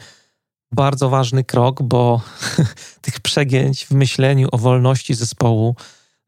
Bardzo 0.72 1.10
ważny 1.10 1.44
krok, 1.44 1.84
bo 1.84 2.22
tych 3.02 3.20
przegięć 3.20 3.86
w 3.86 3.92
myśleniu 3.92 4.48
o 4.52 4.58
wolności 4.58 5.14
zespołu 5.14 5.76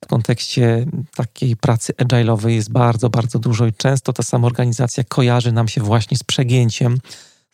w 0.03 0.07
kontekście 0.07 0.85
takiej 1.15 1.55
pracy 1.55 1.93
agile'owej 1.93 2.49
jest 2.49 2.71
bardzo, 2.71 3.09
bardzo 3.09 3.39
dużo 3.39 3.65
i 3.65 3.73
często 3.73 4.13
ta 4.13 4.23
samoorganizacja 4.23 5.03
kojarzy 5.03 5.51
nam 5.51 5.67
się 5.67 5.81
właśnie 5.81 6.17
z 6.17 6.23
przegięciem, 6.23 6.97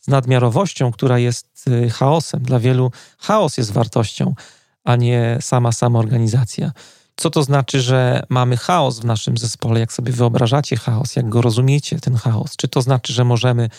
z 0.01 0.07
nadmiarowością, 0.07 0.91
która 0.91 1.19
jest 1.19 1.67
y, 1.67 1.89
chaosem. 1.89 2.43
Dla 2.43 2.59
wielu 2.59 2.91
chaos 3.17 3.57
jest 3.57 3.71
wartością 3.71 4.35
a 4.83 4.95
nie 4.95 5.37
sama 5.41 5.71
samoorganizacja. 5.71 6.71
Co 7.15 7.29
to 7.29 7.43
znaczy, 7.43 7.81
że 7.81 8.23
mamy 8.29 8.57
chaos 8.57 8.99
w 8.99 9.05
naszym 9.05 9.37
zespole? 9.37 9.79
Jak 9.79 9.93
sobie 9.93 10.11
wyobrażacie 10.11 10.77
chaos? 10.77 11.15
Jak 11.15 11.29
go 11.29 11.41
rozumiecie, 11.41 11.99
ten 11.99 12.15
chaos? 12.15 12.55
Czy 12.55 12.67
to 12.67 12.81
znaczy, 12.81 13.13
że 13.13 13.23
możemy 13.23 13.69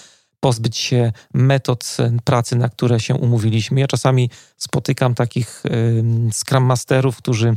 pozbyć 0.41 0.77
się 0.77 1.13
metod 1.35 1.97
pracy, 2.25 2.57
na 2.57 2.69
które 2.69 3.01
się 3.01 3.15
umówiliśmy? 3.15 3.81
Ja 3.81 3.87
czasami 3.87 4.31
spotykam 4.57 5.15
takich 5.15 5.63
y, 5.67 6.05
Scrum 6.33 6.65
Masterów, 6.65 7.17
którzy 7.17 7.57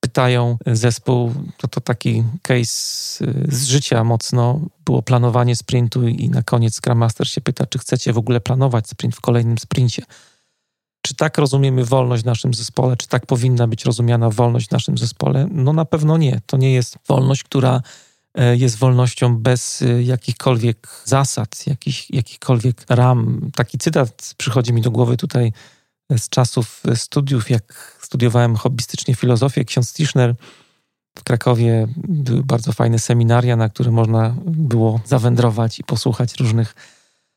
pytają 0.00 0.56
zespół, 0.66 1.34
to, 1.56 1.68
to 1.68 1.80
taki 1.80 2.24
case 2.42 3.24
y, 3.24 3.46
z 3.48 3.64
życia 3.64 4.04
mocno, 4.04 4.60
było 4.84 5.02
planowanie 5.02 5.56
sprintu 5.56 6.08
i 6.08 6.30
na 6.30 6.42
koniec 6.42 6.74
Scrum 6.76 6.98
Master 6.98 7.28
się 7.28 7.40
pyta, 7.40 7.66
czy 7.66 7.78
chcecie 7.78 8.12
w 8.12 8.18
ogóle 8.18 8.40
planować 8.40 8.88
sprint 8.88 9.16
w 9.16 9.20
kolejnym 9.20 9.58
sprincie. 9.58 10.02
Czy 11.02 11.14
tak 11.14 11.38
rozumiemy 11.38 11.84
wolność 11.84 12.22
w 12.22 12.26
naszym 12.26 12.54
zespole? 12.54 12.96
Czy 12.96 13.08
tak 13.08 13.26
powinna 13.26 13.66
być 13.66 13.84
rozumiana 13.84 14.30
wolność 14.30 14.68
w 14.68 14.70
naszym 14.70 14.98
zespole? 14.98 15.48
No 15.50 15.72
na 15.72 15.84
pewno 15.84 16.16
nie. 16.16 16.40
To 16.46 16.56
nie 16.56 16.72
jest 16.72 16.98
wolność, 17.08 17.44
która 17.44 17.82
e, 18.34 18.56
jest 18.56 18.76
wolnością 18.76 19.36
bez 19.36 19.82
e, 19.82 20.02
jakichkolwiek 20.02 20.88
zasad, 21.04 21.66
jakich, 21.66 22.10
jakichkolwiek 22.10 22.84
ram. 22.88 23.50
Taki 23.54 23.78
cytat 23.78 24.34
przychodzi 24.36 24.72
mi 24.72 24.82
do 24.82 24.90
głowy 24.90 25.16
tutaj 25.16 25.52
e, 26.08 26.18
z 26.18 26.28
czasów 26.28 26.82
studiów, 26.94 27.50
jak 27.50 27.98
studiowałem 28.00 28.56
hobbystycznie 28.56 29.14
filozofię. 29.14 29.64
Ksiądz 29.64 29.92
Tischner 29.92 30.34
w 31.18 31.24
Krakowie 31.24 31.86
były 31.96 32.44
bardzo 32.44 32.72
fajne 32.72 32.98
seminaria, 32.98 33.56
na 33.56 33.68
które 33.68 33.90
można 33.90 34.34
było 34.46 35.00
zawędrować 35.04 35.78
i 35.78 35.84
posłuchać 35.84 36.34
różnych 36.40 36.74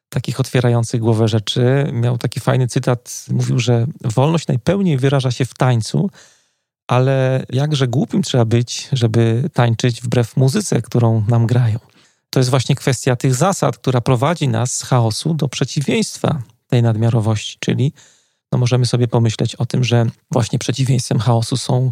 takich 0.09 0.39
otwierających 0.39 1.01
głowę 1.01 1.27
rzeczy. 1.27 1.89
Miał 1.93 2.17
taki 2.17 2.39
fajny 2.39 2.67
cytat, 2.67 3.25
mówił, 3.31 3.59
że 3.59 3.87
wolność 4.01 4.47
najpełniej 4.47 4.97
wyraża 4.97 5.31
się 5.31 5.45
w 5.45 5.53
tańcu, 5.53 6.09
ale 6.87 7.45
jakże 7.49 7.87
głupim 7.87 8.23
trzeba 8.23 8.45
być, 8.45 8.89
żeby 8.91 9.49
tańczyć 9.53 10.01
wbrew 10.01 10.37
muzyce, 10.37 10.81
którą 10.81 11.23
nam 11.27 11.47
grają. 11.47 11.79
To 12.29 12.39
jest 12.39 12.49
właśnie 12.49 12.75
kwestia 12.75 13.15
tych 13.15 13.35
zasad, 13.35 13.77
która 13.77 14.01
prowadzi 14.01 14.47
nas 14.47 14.77
z 14.77 14.83
chaosu 14.83 15.33
do 15.33 15.49
przeciwieństwa 15.49 16.41
tej 16.67 16.83
nadmiarowości, 16.83 17.57
czyli 17.59 17.93
no 18.51 18.57
możemy 18.57 18.85
sobie 18.85 19.07
pomyśleć 19.07 19.55
o 19.55 19.65
tym, 19.65 19.83
że 19.83 20.05
właśnie 20.31 20.59
przeciwieństwem 20.59 21.19
chaosu 21.19 21.57
są 21.57 21.91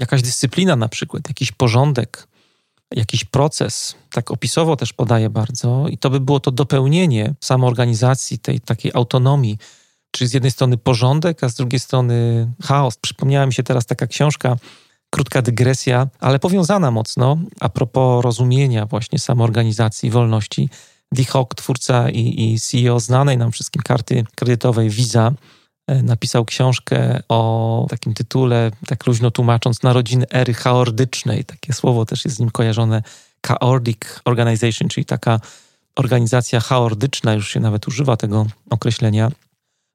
jakaś 0.00 0.22
dyscyplina 0.22 0.76
na 0.76 0.88
przykład, 0.88 1.28
jakiś 1.28 1.52
porządek, 1.52 2.28
jakiś 2.96 3.24
proces, 3.24 3.94
tak 4.10 4.30
opisowo 4.30 4.76
też 4.76 4.92
podaje 4.92 5.30
bardzo, 5.30 5.88
i 5.88 5.98
to 5.98 6.10
by 6.10 6.20
było 6.20 6.40
to 6.40 6.50
dopełnienie 6.50 7.34
samoorganizacji, 7.40 8.38
tej 8.38 8.60
takiej 8.60 8.92
autonomii, 8.94 9.58
czyli 10.10 10.28
z 10.28 10.32
jednej 10.32 10.50
strony 10.50 10.76
porządek, 10.76 11.44
a 11.44 11.48
z 11.48 11.54
drugiej 11.54 11.80
strony 11.80 12.46
chaos. 12.62 12.96
Przypomniała 12.96 13.46
mi 13.46 13.54
się 13.54 13.62
teraz 13.62 13.86
taka 13.86 14.06
książka, 14.06 14.56
krótka 15.10 15.42
dygresja, 15.42 16.08
ale 16.20 16.38
powiązana 16.38 16.90
mocno 16.90 17.38
a 17.60 17.68
propos 17.68 18.24
rozumienia 18.24 18.86
właśnie 18.86 19.18
samoorganizacji, 19.18 20.10
wolności. 20.10 20.68
Dee 21.12 21.24
Hock, 21.24 21.54
twórca 21.54 22.10
i, 22.10 22.52
i 22.52 22.60
CEO 22.60 23.00
znanej 23.00 23.38
nam 23.38 23.52
wszystkim 23.52 23.82
karty 23.82 24.24
kredytowej 24.34 24.90
Visa, 24.90 25.32
napisał 26.02 26.44
książkę 26.44 27.22
o 27.28 27.86
takim 27.90 28.14
tytule, 28.14 28.70
tak 28.86 29.06
luźno 29.06 29.30
tłumacząc, 29.30 29.82
narodziny 29.82 30.26
ery 30.30 30.54
chaordycznej. 30.54 31.44
Takie 31.44 31.72
słowo 31.72 32.04
też 32.06 32.24
jest 32.24 32.36
z 32.36 32.40
nim 32.40 32.50
kojarzone. 32.50 33.02
Chaordic 33.46 34.20
Organization, 34.24 34.88
czyli 34.88 35.04
taka 35.04 35.40
organizacja 35.96 36.60
chaordyczna, 36.60 37.34
już 37.34 37.48
się 37.48 37.60
nawet 37.60 37.88
używa 37.88 38.16
tego 38.16 38.46
określenia. 38.70 39.30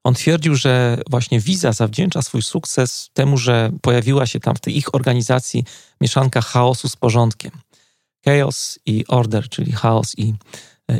On 0.04 0.14
twierdził, 0.14 0.54
że 0.54 0.98
właśnie 1.10 1.40
Visa 1.40 1.72
zawdzięcza 1.72 2.22
swój 2.22 2.42
sukces 2.42 3.10
temu, 3.14 3.38
że 3.38 3.70
pojawiła 3.82 4.26
się 4.26 4.40
tam 4.40 4.54
w 4.54 4.60
tej 4.60 4.76
ich 4.76 4.94
organizacji 4.94 5.64
mieszanka 6.00 6.40
chaosu 6.40 6.88
z 6.88 6.96
porządkiem. 6.96 7.50
Chaos 8.24 8.78
i 8.86 9.04
order, 9.08 9.48
czyli 9.48 9.72
chaos 9.72 10.18
i, 10.18 10.34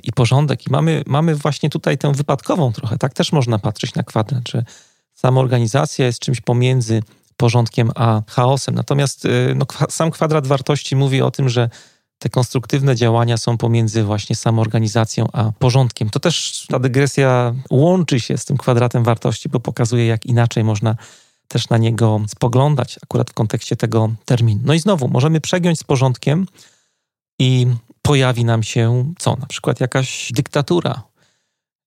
i 0.03 0.13
porządek. 0.13 0.67
I 0.67 0.71
mamy, 0.71 1.03
mamy 1.07 1.35
właśnie 1.35 1.71
tutaj 1.71 1.99
tę 1.99 2.13
wypadkową 2.13 2.73
trochę. 2.73 2.99
Tak 2.99 3.15
też 3.15 3.33
można 3.33 3.59
patrzeć 3.59 3.95
na 3.95 4.03
kwadrat, 4.03 4.49
że 4.49 4.65
sama 5.17 5.41
organizacja 5.41 6.07
jest 6.07 6.19
czymś 6.19 6.41
pomiędzy 6.41 7.03
porządkiem 7.37 7.91
a 7.95 8.23
chaosem. 8.29 8.75
Natomiast 8.75 9.25
y, 9.25 9.55
no, 9.57 9.67
sam 9.89 10.11
kwadrat 10.11 10.47
wartości 10.47 10.97
mówi 10.97 11.23
o 11.23 11.31
tym, 11.31 11.49
że 11.49 11.71
te 12.19 12.29
konstruktywne 12.29 12.97
działania 12.97 13.37
są 13.37 13.59
pomiędzy 13.59 14.05
właśnie 14.05 14.37
samoorganizacją 14.37 15.29
a 15.33 15.53
porządkiem. 15.59 16.11
To 16.11 16.21
też 16.21 16.67
ta 16.69 16.79
dygresja 16.79 17.55
łączy 17.71 18.21
się 18.21 18.39
z 18.39 18.45
tym 18.45 18.57
kwadratem 18.57 19.05
wartości, 19.05 19.49
bo 19.49 19.61
pokazuje, 19.61 20.07
jak 20.07 20.27
inaczej 20.27 20.65
można 20.65 20.97
też 21.49 21.69
na 21.69 21.79
niego 21.79 22.21
spoglądać, 22.29 22.99
akurat 23.03 23.31
w 23.31 23.35
kontekście 23.35 23.77
tego 23.77 24.11
terminu. 24.25 24.61
No 24.65 24.75
i 24.75 24.79
znowu, 24.79 25.09
możemy 25.09 25.41
przegiąć 25.41 25.79
z 25.79 25.85
porządkiem 25.85 26.47
i 27.39 27.67
pojawi 28.03 28.45
nam 28.45 28.63
się 28.63 29.13
co? 29.19 29.37
Na 29.37 29.47
przykład 29.47 29.81
jakaś 29.81 30.33
dyktatura, 30.33 31.03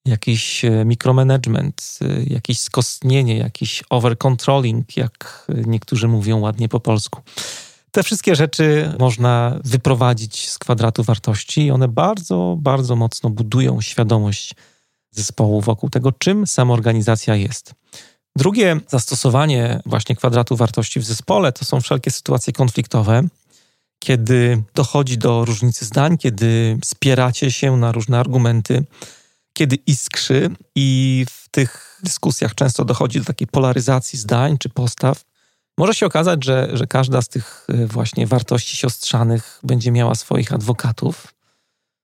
jakiś 0.10 0.65
e, 0.65 0.86
mikromanagement, 0.86 2.00
e, 2.02 2.24
jakieś 2.24 2.60
skostnienie, 2.60 3.38
jakiś 3.38 3.84
overcontrolling, 3.89 4.98
jak 4.98 5.48
niektórzy 5.65 6.08
mówią 6.08 6.39
ładnie 6.39 6.69
po 6.69 6.80
polsku. 6.80 7.22
Te 7.91 8.04
wszystkie 8.04 8.36
rzeczy 8.36 8.93
można 9.00 9.60
wyprowadzić 9.63 10.50
z 10.50 10.58
kwadratu 10.58 11.04
wartości 11.04 11.65
i 11.65 11.72
one 11.72 11.88
bardzo, 11.88 12.58
bardzo 12.60 12.95
mocno 12.95 13.30
budują 13.30 13.82
świadomość 13.82 14.56
zespołu 15.12 15.62
wokół 15.62 15.89
tego, 15.89 16.12
czym 16.12 16.48
samoorganizacja 16.48 17.36
jest. 17.36 17.74
Drugie 18.38 18.80
zastosowanie 18.88 19.80
właśnie 19.86 20.15
kwadratu 20.15 20.56
wartości 20.56 21.00
w 21.00 21.06
zespole 21.06 21.52
to 21.52 21.65
są 21.65 21.82
wszelkie 21.82 22.12
sytuacje 22.12 22.54
konfliktowe, 22.54 23.24
kiedy 24.00 24.63
dochodzi 24.76 25.17
do 25.17 25.45
różnicy 25.45 25.86
zdań, 25.86 26.17
kiedy 26.17 26.78
spieracie 26.86 27.52
się 27.52 27.78
na 27.78 27.91
różne 27.91 28.19
argumenty, 28.19 28.84
kiedy 29.60 29.76
iskrzy 29.76 30.50
i 30.76 31.26
w 31.30 31.50
tych 31.50 32.00
dyskusjach 32.04 32.56
często 32.56 32.86
dochodzi 32.86 33.19
do 33.19 33.26
takiej 33.26 33.48
polaryzacji 33.48 34.19
zdań 34.19 34.58
czy 34.58 34.69
postaw. 34.69 35.24
Może 35.78 35.93
się 35.93 36.06
okazać, 36.06 36.45
że, 36.45 36.69
że 36.74 36.88
każda 36.88 37.22
z 37.22 37.30
tych 37.30 37.67
e, 37.69 37.88
właśnie 37.88 38.28
wartości 38.28 38.78
siostrzanych 38.78 39.60
będzie 39.63 39.91
miała 39.91 40.15
swoich 40.15 40.54
adwokatów. 40.54 41.34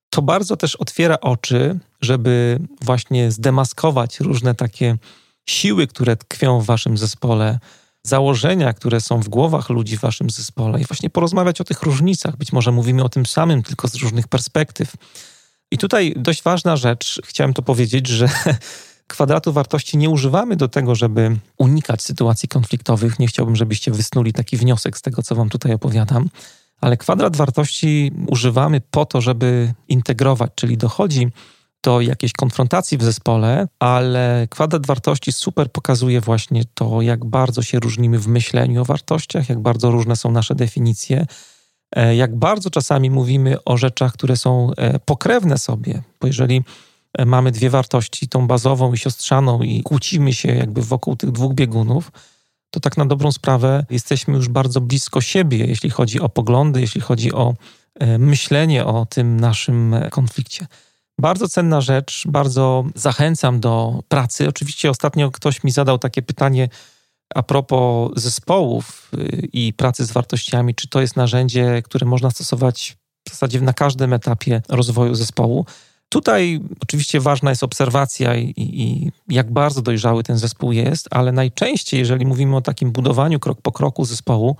To 0.09 0.21
bardzo 0.21 0.57
też 0.57 0.75
otwiera 0.75 1.19
oczy, 1.19 1.79
żeby 2.01 2.59
właśnie 2.81 3.31
zdemaskować 3.31 4.19
różne 4.19 4.55
takie 4.55 4.97
siły, 5.45 5.87
które 5.87 6.15
tkwią 6.15 6.59
w 6.59 6.65
waszym 6.65 6.97
zespole, 6.97 7.59
założenia, 8.03 8.73
które 8.73 9.01
są 9.01 9.19
w 9.19 9.29
głowach 9.29 9.69
ludzi 9.69 9.97
w 9.97 10.01
waszym 10.01 10.29
zespole 10.29 10.81
i 10.81 10.85
właśnie 10.85 11.09
porozmawiać 11.09 11.61
o 11.61 11.63
tych 11.63 11.83
różnicach. 11.83 12.37
Być 12.37 12.51
może 12.51 12.71
mówimy 12.71 13.03
o 13.03 13.09
tym 13.09 13.25
samym, 13.25 13.63
tylko 13.63 13.87
z 13.87 13.95
różnych 13.95 14.27
perspektyw. 14.27 14.95
I 15.71 15.77
tutaj 15.77 16.13
dość 16.17 16.43
ważna 16.43 16.77
rzecz, 16.77 17.21
chciałem 17.25 17.53
to 17.53 17.61
powiedzieć, 17.61 18.07
że 18.07 18.29
kwadratu 19.07 19.53
wartości 19.53 19.97
nie 19.97 20.09
używamy 20.09 20.55
do 20.55 20.67
tego, 20.67 20.95
żeby 20.95 21.37
unikać 21.57 22.01
sytuacji 22.01 22.49
konfliktowych. 22.49 23.19
Nie 23.19 23.27
chciałbym, 23.27 23.55
żebyście 23.55 23.91
wysnuli 23.91 24.33
taki 24.33 24.57
wniosek 24.57 24.97
z 24.97 25.01
tego, 25.01 25.23
co 25.23 25.35
wam 25.35 25.49
tutaj 25.49 25.73
opowiadam. 25.73 26.29
Ale 26.81 26.97
kwadrat 26.97 27.35
wartości 27.35 28.11
używamy 28.27 28.81
po 28.91 29.05
to, 29.05 29.21
żeby 29.21 29.73
integrować, 29.87 30.51
czyli 30.55 30.77
dochodzi 30.77 31.27
do 31.83 32.01
jakiejś 32.01 32.33
konfrontacji 32.33 32.97
w 32.97 33.03
zespole, 33.03 33.67
ale 33.79 34.47
kwadrat 34.49 34.85
wartości 34.85 35.31
super 35.31 35.71
pokazuje 35.71 36.21
właśnie 36.21 36.63
to, 36.73 37.01
jak 37.01 37.25
bardzo 37.25 37.61
się 37.61 37.79
różnimy 37.79 38.19
w 38.19 38.27
myśleniu 38.27 38.81
o 38.81 38.85
wartościach, 38.85 39.49
jak 39.49 39.59
bardzo 39.59 39.91
różne 39.91 40.15
są 40.15 40.31
nasze 40.31 40.55
definicje, 40.55 41.25
jak 41.95 42.35
bardzo 42.35 42.69
czasami 42.69 43.09
mówimy 43.09 43.63
o 43.63 43.77
rzeczach, 43.77 44.13
które 44.13 44.37
są 44.37 44.71
e, 44.77 44.99
pokrewne 44.99 45.57
sobie, 45.57 46.01
bo 46.21 46.27
jeżeli 46.27 46.63
mamy 47.25 47.51
dwie 47.51 47.69
wartości, 47.69 48.27
tą 48.27 48.47
bazową 48.47 48.93
i 48.93 48.97
siostrzaną, 48.97 49.61
i 49.61 49.83
kłócimy 49.83 50.33
się 50.33 50.49
jakby 50.49 50.81
wokół 50.81 51.15
tych 51.15 51.31
dwóch 51.31 51.53
biegunów, 51.53 52.11
to 52.69 52.79
tak 52.79 52.97
na 52.97 53.05
dobrą 53.05 53.31
sprawę 53.31 53.85
jesteśmy 53.89 54.33
już 54.33 54.49
bardzo 54.49 54.81
blisko 54.81 55.21
siebie, 55.21 55.57
jeśli 55.57 55.89
chodzi 55.89 56.19
o 56.19 56.29
poglądy, 56.29 56.81
jeśli 56.81 57.01
chodzi 57.01 57.33
o 57.33 57.53
e, 57.99 58.17
myślenie 58.17 58.85
o 58.85 59.05
tym 59.05 59.39
naszym 59.39 59.95
konflikcie. 60.11 60.67
Bardzo 61.19 61.49
cenna 61.49 61.81
rzecz, 61.81 62.23
bardzo 62.27 62.85
zachęcam 62.95 63.59
do 63.59 64.03
pracy. 64.07 64.47
Oczywiście 64.49 64.89
ostatnio 64.89 65.31
ktoś 65.31 65.63
mi 65.63 65.71
zadał 65.71 65.99
takie 65.99 66.21
pytanie 66.21 66.69
a 67.35 67.43
propos 67.43 68.11
zespołów 68.15 69.11
y, 69.13 69.47
i 69.53 69.73
pracy 69.73 70.05
z 70.05 70.11
wartościami, 70.11 70.75
czy 70.75 70.89
to 70.89 71.01
jest 71.01 71.15
narzędzie, 71.15 71.81
które 71.81 72.05
można 72.05 72.31
stosować 72.31 72.97
w 73.27 73.31
zasadzie 73.31 73.61
na 73.61 73.73
każdym 73.73 74.13
etapie 74.13 74.61
rozwoju 74.69 75.15
zespołu. 75.15 75.65
Tutaj 76.09 76.59
oczywiście 76.79 77.19
ważna 77.19 77.49
jest 77.49 77.63
obserwacja 77.63 78.35
i, 78.35 78.53
i, 78.57 79.11
jak 79.29 79.51
bardzo 79.51 79.81
dojrzały 79.81 80.23
ten 80.23 80.37
zespół 80.37 80.71
jest, 80.71 81.07
ale 81.11 81.31
najczęściej, 81.31 81.99
jeżeli 81.99 82.25
mówimy 82.25 82.55
o 82.55 82.61
takim 82.61 82.91
budowaniu 82.91 83.39
krok 83.39 83.61
po 83.61 83.71
kroku 83.71 84.05
zespołu, 84.05 84.57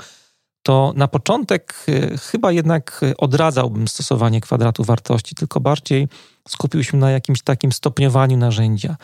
to 0.63 0.93
na 0.95 1.08
początek 1.08 1.86
y, 1.89 2.17
chyba 2.17 2.51
jednak 2.51 3.01
odradzałbym 3.17 3.88
stosowanie 3.88 4.41
kwadratu 4.41 4.84
wartości, 4.84 5.36
tylko 5.36 5.60
bardziej 5.60 6.08
skupił 6.47 6.84
się 6.84 6.97
na 6.97 7.12
jakimś 7.12 7.41
takim 7.41 7.71
stopniowaniu 7.71 8.38
narzędzia, 8.38 8.97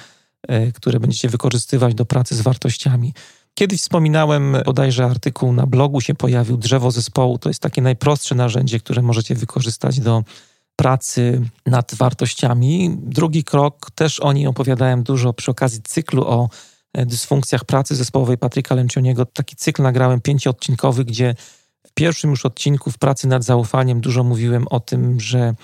y, 0.51 0.71
które 0.71 0.99
będziecie 0.99 1.29
wykorzystywać 1.29 1.95
do 1.95 2.05
pracy 2.05 2.35
z 2.35 2.41
wartościami. 2.41 3.13
Kiedyś 3.53 3.81
wspominałem, 3.81 4.57
bodajże 4.65 5.05
artykuł 5.05 5.53
na 5.53 5.67
blogu 5.67 6.01
się 6.01 6.15
pojawił, 6.15 6.57
drzewo 6.57 6.91
zespołu. 6.91 7.37
To 7.37 7.49
jest 7.49 7.61
takie 7.61 7.81
najprostsze 7.81 8.35
narzędzie, 8.35 8.79
które 8.79 9.01
możecie 9.01 9.35
wykorzystać 9.35 9.99
do 9.99 10.23
pracy 10.75 11.41
nad 11.65 11.95
wartościami. 11.95 12.97
Drugi 13.01 13.43
krok, 13.43 13.91
też 13.91 14.19
o 14.19 14.33
niej 14.33 14.47
opowiadałem 14.47 15.03
dużo 15.03 15.33
przy 15.33 15.51
okazji 15.51 15.81
cyklu 15.81 16.23
o 16.27 16.49
e, 16.93 17.05
dysfunkcjach 17.05 17.65
pracy 17.65 17.95
zespołowej 17.95 18.37
Patryka 18.37 18.75
Lencioniego. 18.75 19.25
Taki 19.25 19.55
cykl 19.55 19.83
nagrałem 19.83 20.21
pięcioodcinkowy, 20.21 21.05
gdzie 21.05 21.35
w 21.87 21.93
pierwszym 21.93 22.29
już 22.29 22.45
odcinku 22.45 22.91
w 22.91 22.97
pracy 22.97 23.27
nad 23.27 23.43
zaufaniem 23.43 24.01
dużo 24.01 24.23
mówiłem 24.23 24.67
o 24.67 24.79
tym, 24.79 25.19
że 25.19 25.55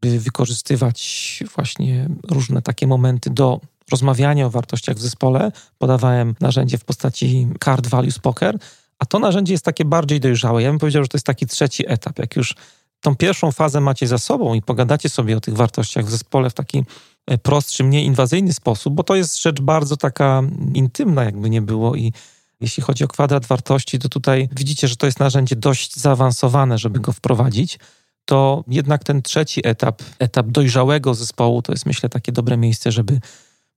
by 0.00 0.20
wykorzystywać 0.20 1.42
właśnie 1.54 2.08
różne 2.30 2.62
takie 2.62 2.86
momenty 2.86 3.30
do 3.30 3.60
rozmawiania 3.90 4.46
o 4.46 4.50
wartościach 4.50 4.96
w 4.96 5.00
zespole. 5.00 5.52
Podawałem 5.78 6.34
narzędzie 6.40 6.78
w 6.78 6.84
postaci 6.84 7.48
Card 7.64 7.86
Values 7.86 8.18
Poker, 8.18 8.58
a 8.98 9.06
to 9.06 9.18
narzędzie 9.18 9.52
jest 9.52 9.64
takie 9.64 9.84
bardziej 9.84 10.20
dojrzałe. 10.20 10.62
Ja 10.62 10.70
bym 10.70 10.78
powiedział, 10.78 11.02
że 11.02 11.08
to 11.08 11.16
jest 11.16 11.26
taki 11.26 11.46
trzeci 11.46 11.84
etap. 11.86 12.18
Jak 12.18 12.36
już 12.36 12.54
tą 13.00 13.16
pierwszą 13.16 13.52
fazę 13.52 13.80
macie 13.80 14.06
za 14.06 14.18
sobą 14.18 14.54
i 14.54 14.62
pogadacie 14.62 15.08
sobie 15.08 15.36
o 15.36 15.40
tych 15.40 15.56
wartościach 15.56 16.04
w 16.04 16.10
zespole 16.10 16.50
w 16.50 16.54
taki 16.54 16.84
e, 17.26 17.38
prostszy, 17.38 17.84
mniej 17.84 18.04
inwazyjny 18.04 18.52
sposób, 18.52 18.94
bo 18.94 19.02
to 19.02 19.14
jest 19.14 19.42
rzecz 19.42 19.60
bardzo 19.60 19.96
taka 19.96 20.42
intymna, 20.74 21.24
jakby 21.24 21.50
nie 21.50 21.62
było 21.62 21.96
i 21.96 22.12
jeśli 22.60 22.82
chodzi 22.82 23.04
o 23.04 23.08
kwadrat 23.08 23.46
wartości, 23.46 23.98
to 23.98 24.08
tutaj 24.08 24.48
widzicie, 24.52 24.88
że 24.88 24.96
to 24.96 25.06
jest 25.06 25.20
narzędzie 25.20 25.56
dość 25.56 25.96
zaawansowane, 25.96 26.78
żeby 26.78 27.00
go 27.00 27.12
wprowadzić. 27.12 27.78
To 28.24 28.64
jednak 28.68 29.04
ten 29.04 29.22
trzeci 29.22 29.60
etap, 29.64 30.02
etap 30.18 30.46
dojrzałego 30.46 31.14
zespołu, 31.14 31.62
to 31.62 31.72
jest 31.72 31.86
myślę 31.86 32.08
takie 32.08 32.32
dobre 32.32 32.56
miejsce, 32.56 32.92
żeby 32.92 33.20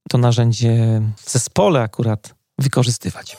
to 0.10 0.18
narzędzie 0.18 1.02
w 1.16 1.32
zespole 1.32 1.82
akurat 1.82 2.36
wykorzystywać. 2.58 3.38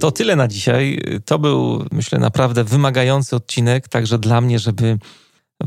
To 0.00 0.12
tyle 0.12 0.36
na 0.36 0.48
dzisiaj. 0.48 1.00
To 1.24 1.38
był, 1.38 1.84
myślę, 1.92 2.18
naprawdę 2.18 2.64
wymagający 2.64 3.36
odcinek, 3.36 3.88
także 3.88 4.18
dla 4.18 4.40
mnie, 4.40 4.58
żeby 4.58 4.98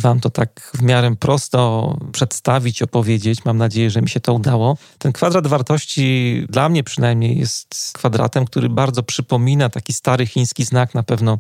Wam 0.02 0.20
to 0.20 0.30
tak 0.30 0.72
w 0.74 0.82
miarę 0.82 1.16
prosto 1.20 1.98
przedstawić, 2.12 2.82
opowiedzieć. 2.82 3.46
Mam 3.46 3.58
nadzieję, 3.58 3.90
że 3.90 4.02
mi 4.02 4.10
się 4.10 4.20
to 4.20 4.34
udało. 4.34 4.78
Ten 4.98 5.12
kwadrat 5.12 5.48
wartości 5.48 6.46
dla 6.50 6.70
mnie 6.70 6.84
przynajmniej 6.84 7.40
jest 7.40 7.92
kwadratem, 7.94 8.46
który 8.46 8.70
bardzo 8.70 9.04
przypomina 9.04 9.70
taki 9.70 9.94
stary 9.94 10.28
chiński 10.28 10.64
znak, 10.64 10.94
na 10.94 11.04
pewno 11.04 11.40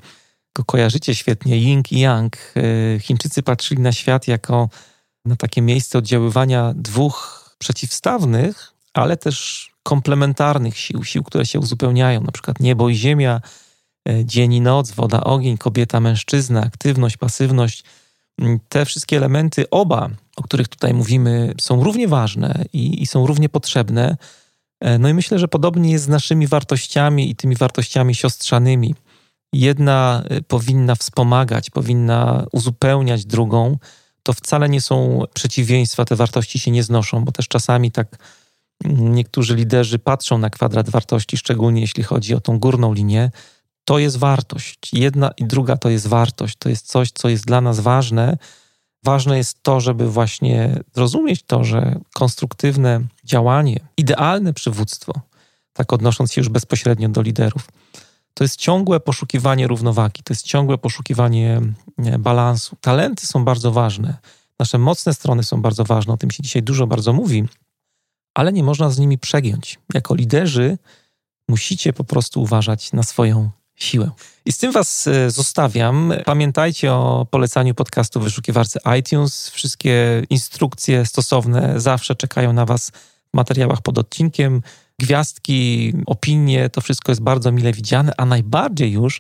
go 0.55 0.63
kojarzycie 0.63 1.15
świetnie, 1.15 1.57
yin 1.57 1.83
i 1.91 1.99
yang. 1.99 2.53
Chińczycy 2.99 3.43
patrzyli 3.43 3.81
na 3.81 3.91
świat 3.91 4.27
jako 4.27 4.69
na 5.25 5.35
takie 5.35 5.61
miejsce 5.61 5.97
oddziaływania 5.97 6.73
dwóch 6.75 7.45
przeciwstawnych, 7.57 8.73
ale 8.93 9.17
też 9.17 9.69
komplementarnych 9.83 10.77
sił, 10.77 11.03
sił, 11.03 11.23
które 11.23 11.45
się 11.45 11.59
uzupełniają, 11.59 12.21
na 12.21 12.31
przykład 12.31 12.59
niebo 12.59 12.89
i 12.89 12.95
ziemia, 12.95 13.41
e, 14.09 14.25
dzień 14.25 14.53
i 14.53 14.61
noc, 14.61 14.91
woda, 14.91 15.23
ogień, 15.23 15.57
kobieta, 15.57 15.99
mężczyzna, 15.99 16.61
aktywność, 16.61 17.17
pasywność. 17.17 17.83
Mm, 18.39 18.59
te 18.69 18.85
wszystkie 18.85 19.17
elementy, 19.17 19.69
oba, 19.69 20.09
o 20.35 20.43
których 20.43 20.67
tutaj 20.67 20.93
mówimy, 20.93 21.53
są 21.61 21.83
równie 21.83 22.07
ważne 22.07 22.65
i, 22.73 23.01
i 23.01 23.07
są 23.07 23.27
równie 23.27 23.49
potrzebne. 23.49 24.17
E, 24.79 24.99
no 24.99 25.09
i 25.09 25.13
myślę, 25.13 25.39
że 25.39 25.47
podobnie 25.47 25.91
jest 25.91 26.05
z 26.05 26.07
naszymi 26.07 26.47
wartościami 26.47 27.29
i 27.29 27.35
tymi 27.35 27.55
wartościami 27.55 28.15
siostrzanymi. 28.15 28.95
Jedna 29.53 30.23
e, 30.29 30.41
powinna 30.41 30.95
wspomagać, 30.95 31.69
powinna 31.69 32.45
uzupełniać 32.51 33.25
drugą. 33.25 33.77
To 34.25 34.33
wcale 34.33 34.69
nie 34.69 34.81
są 34.81 35.23
przeciwieństwa, 35.33 36.05
te 36.05 36.15
wartości 36.15 36.59
się 36.59 36.71
nie 36.71 36.83
znoszą, 36.83 37.25
bo 37.25 37.31
też 37.31 37.47
czasami 37.47 37.91
tak 37.91 38.17
niektórzy 38.85 39.55
liderzy 39.55 39.99
patrzą 39.99 40.37
na 40.37 40.49
kwadrat 40.49 40.89
wartości, 40.89 41.37
szczególnie 41.37 41.81
jeśli 41.81 42.03
chodzi 42.03 42.35
o 42.35 42.41
tą 42.41 42.59
górną 42.59 42.93
linię, 42.93 43.31
to 43.85 43.99
jest 43.99 44.17
wartość. 44.17 44.93
Jedna 44.93 45.31
i 45.37 45.45
druga 45.45 45.77
to 45.77 45.89
jest 45.89 46.07
wartość. 46.07 46.55
To 46.59 46.69
jest 46.69 46.87
coś, 46.87 47.11
co 47.11 47.29
jest 47.29 47.45
dla 47.45 47.61
nas 47.61 47.79
ważne. 47.79 48.37
Ważne 49.03 49.37
jest 49.37 49.63
to, 49.63 49.79
żeby 49.79 50.09
właśnie 50.09 50.79
zrozumieć 50.95 51.43
to, 51.43 51.63
że 51.63 51.99
konstruktywne 52.13 53.01
działanie, 53.23 53.79
idealne 53.97 54.53
przywództwo, 54.53 55.13
tak 55.73 55.93
odnosząc 55.93 56.33
się 56.33 56.41
już 56.41 56.49
bezpośrednio 56.49 57.09
do 57.09 57.21
liderów, 57.21 57.67
to 58.35 58.43
jest 58.43 58.55
ciągłe 58.55 58.99
poszukiwanie 58.99 59.67
równowagi, 59.67 60.23
to 60.23 60.33
jest 60.33 60.45
ciągłe 60.45 60.77
poszukiwanie 60.77 61.61
balansu. 62.19 62.75
Talenty 62.81 63.27
są 63.27 63.45
bardzo 63.45 63.71
ważne, 63.71 64.17
nasze 64.59 64.77
mocne 64.77 65.13
strony 65.13 65.43
są 65.43 65.61
bardzo 65.61 65.83
ważne, 65.83 66.13
o 66.13 66.17
tym 66.17 66.31
się 66.31 66.43
dzisiaj 66.43 66.63
dużo 66.63 66.87
bardzo 66.87 67.13
mówi, 67.13 67.43
ale 68.33 68.53
nie 68.53 68.63
można 68.63 68.89
z 68.89 68.99
nimi 68.99 69.17
przegiąć. 69.17 69.79
Jako 69.93 70.15
liderzy 70.15 70.77
musicie 71.49 71.93
po 71.93 72.03
prostu 72.03 72.41
uważać 72.41 72.93
na 72.93 73.03
swoją 73.03 73.49
siłę. 73.75 74.11
I 74.45 74.51
z 74.51 74.57
tym 74.57 74.71
Was 74.71 75.07
e, 75.07 75.31
zostawiam. 75.31 76.13
Pamiętajcie 76.25 76.93
o 76.93 77.27
polecaniu 77.31 77.75
podcastu 77.75 78.19
w 78.19 78.23
wyszukiwarce 78.23 78.79
iTunes. 78.99 79.49
Wszystkie 79.49 80.23
instrukcje 80.29 81.05
stosowne 81.05 81.79
zawsze 81.79 82.15
czekają 82.15 82.53
na 82.53 82.65
Was 82.65 82.91
w 83.33 83.33
materiałach 83.33 83.81
pod 83.81 83.97
odcinkiem. 83.97 84.61
Gwiazdki, 85.01 85.93
opinie, 86.05 86.69
to 86.69 86.81
wszystko 86.81 87.11
jest 87.11 87.21
bardzo 87.21 87.51
mile 87.51 87.73
widziane, 87.73 88.13
a 88.17 88.25
najbardziej 88.25 88.91
już 88.91 89.19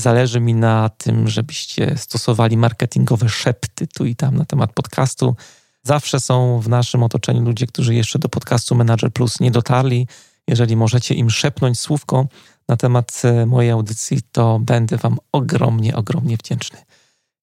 zależy 0.00 0.40
mi 0.40 0.54
na 0.54 0.88
tym, 0.88 1.28
żebyście 1.28 1.96
stosowali 1.96 2.56
marketingowe 2.56 3.28
szepty 3.28 3.86
tu 3.86 4.04
i 4.06 4.16
tam 4.16 4.36
na 4.36 4.44
temat 4.44 4.72
podcastu 4.72 5.36
Zawsze 5.82 6.20
są 6.20 6.60
w 6.60 6.68
naszym 6.68 7.02
otoczeniu 7.02 7.42
ludzie, 7.42 7.66
którzy 7.66 7.94
jeszcze 7.94 8.18
do 8.18 8.28
podcastu 8.28 8.74
Manager 8.74 9.12
Plus 9.12 9.40
nie 9.40 9.50
dotarli. 9.50 10.06
Jeżeli 10.48 10.76
możecie 10.76 11.14
im 11.14 11.30
szepnąć 11.30 11.80
słówko 11.80 12.26
na 12.68 12.76
temat 12.76 13.22
e, 13.24 13.46
mojej 13.46 13.70
audycji, 13.70 14.18
to 14.32 14.58
będę 14.58 14.96
Wam 14.96 15.18
ogromnie, 15.32 15.96
ogromnie 15.96 16.36
wdzięczny. 16.36 16.78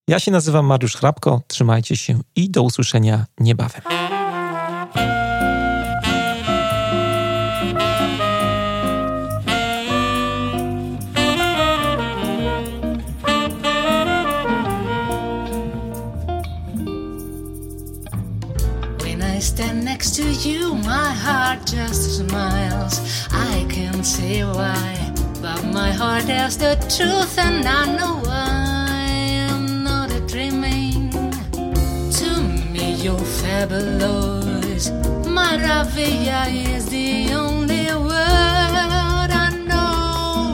Ja 0.07 0.19
się 0.19 0.31
nazywam 0.31 0.65
Mariusz 0.65 0.95
Hrabko, 0.95 1.41
trzymajcie 1.47 1.97
się 1.97 2.19
i 2.35 2.49
do 2.49 2.63
usłyszenia 2.63 3.25
niebawem. 3.39 3.81
Next 19.99 20.15
to 20.15 20.31
you, 20.31 20.75
my 20.75 21.11
heart 21.11 21.59
just 21.65 22.19
smiles. 22.19 23.27
I 23.31 23.65
can't 23.69 24.05
say 24.05 24.45
why, 24.45 25.13
but 25.41 25.61
my 25.65 25.91
heart 25.91 26.23
has 26.23 26.57
the 26.57 26.75
truth, 26.95 27.37
and 27.37 27.65
I 27.65 27.97
know 27.97 28.23
I 28.25 29.09
am 29.51 29.83
not 29.83 30.09
a 30.13 30.21
dreaming. 30.21 31.11
To 32.19 32.29
me, 32.71 32.93
you're 33.03 33.27
fabulous. 33.41 34.89
Maravilla 35.37 36.47
is 36.47 36.85
the 36.85 37.33
only 37.33 37.87
word 38.09 39.31
I 39.45 39.49
know. 39.67 40.53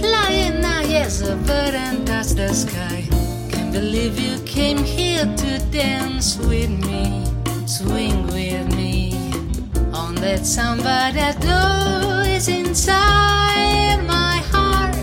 Flying 0.00 0.62
high 0.62 0.94
as 1.04 1.20
a 1.20 1.36
bird 1.36 1.74
and 1.74 2.06
touch 2.06 2.28
the 2.28 2.54
sky. 2.54 3.06
Can't 3.50 3.70
believe 3.70 4.18
you 4.18 4.38
came 4.46 4.78
here 4.78 5.26
to 5.26 5.58
dance 5.70 6.38
with 6.38 6.70
me 6.70 7.23
swing 7.66 8.26
with 8.26 8.74
me 8.76 9.12
on 9.92 10.14
that 10.16 10.44
samba 10.44 11.10
that 11.14 11.40
blows 11.40 12.48
inside 12.48 14.02
my 14.06 14.36
heart. 14.52 14.94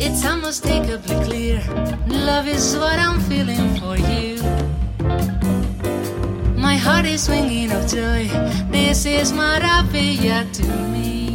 It's 0.00 0.24
unmistakably 0.24 1.16
clear. 1.24 1.60
Love 2.06 2.46
is 2.46 2.76
what 2.76 2.98
I'm 2.98 3.20
feeling 3.20 3.74
for 3.76 3.96
you. 3.96 4.36
My 6.56 6.76
heart 6.76 7.06
is 7.06 7.24
swinging 7.24 7.72
of 7.72 7.88
joy. 7.88 8.28
This 8.70 9.04
is 9.06 9.32
maravilla 9.32 10.50
to 10.52 10.66
me. 10.92 11.29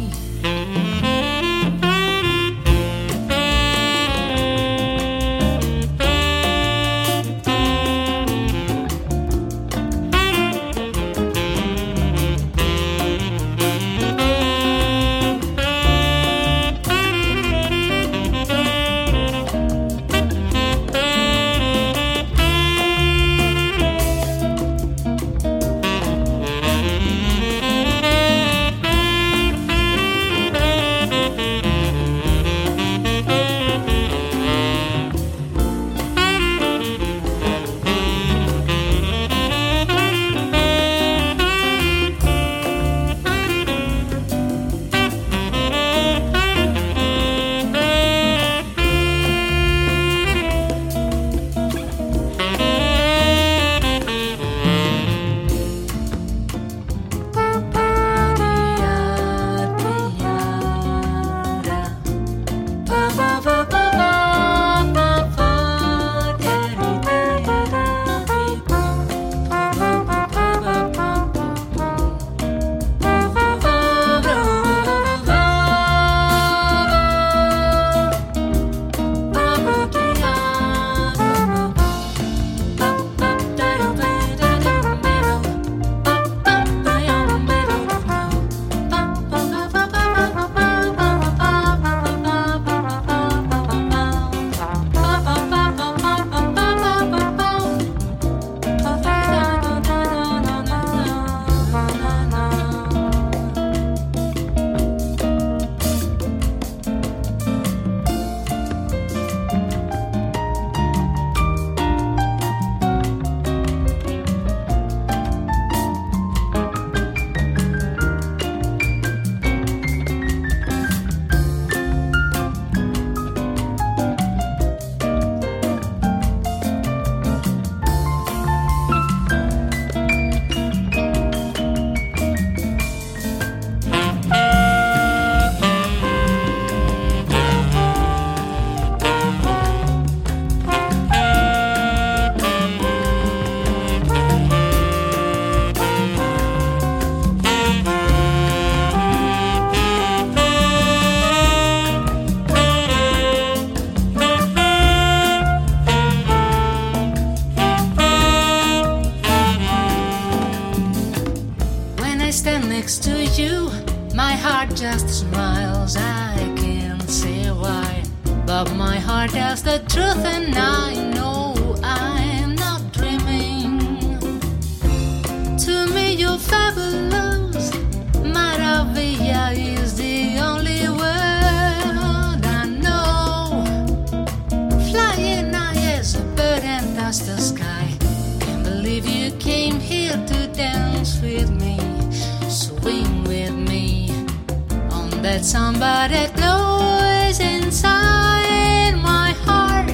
somebody 195.46 196.26
glows 196.34 197.38
inside 197.38 198.94
my 198.96 199.30
heart. 199.46 199.88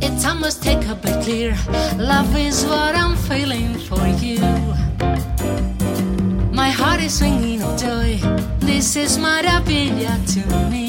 It's 0.00 0.24
almost 0.24 0.64
immeasurably 0.64 1.12
clear. 1.24 1.56
Love 1.96 2.36
is 2.36 2.64
what 2.64 2.94
I'm 2.94 3.16
feeling 3.16 3.74
for 3.74 4.06
you. 4.22 4.38
My 6.52 6.70
heart 6.70 7.00
is 7.00 7.18
swinging 7.18 7.60
of 7.62 7.76
joy. 7.80 8.20
This 8.60 8.94
is 8.94 9.18
maravilla 9.18 10.14
to 10.34 10.42
me. 10.70 10.88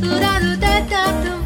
Do 0.00 0.08
da 0.24 0.38
do 0.40 0.56
da 0.56 0.80
da 0.88 1.22
do. 1.22 1.37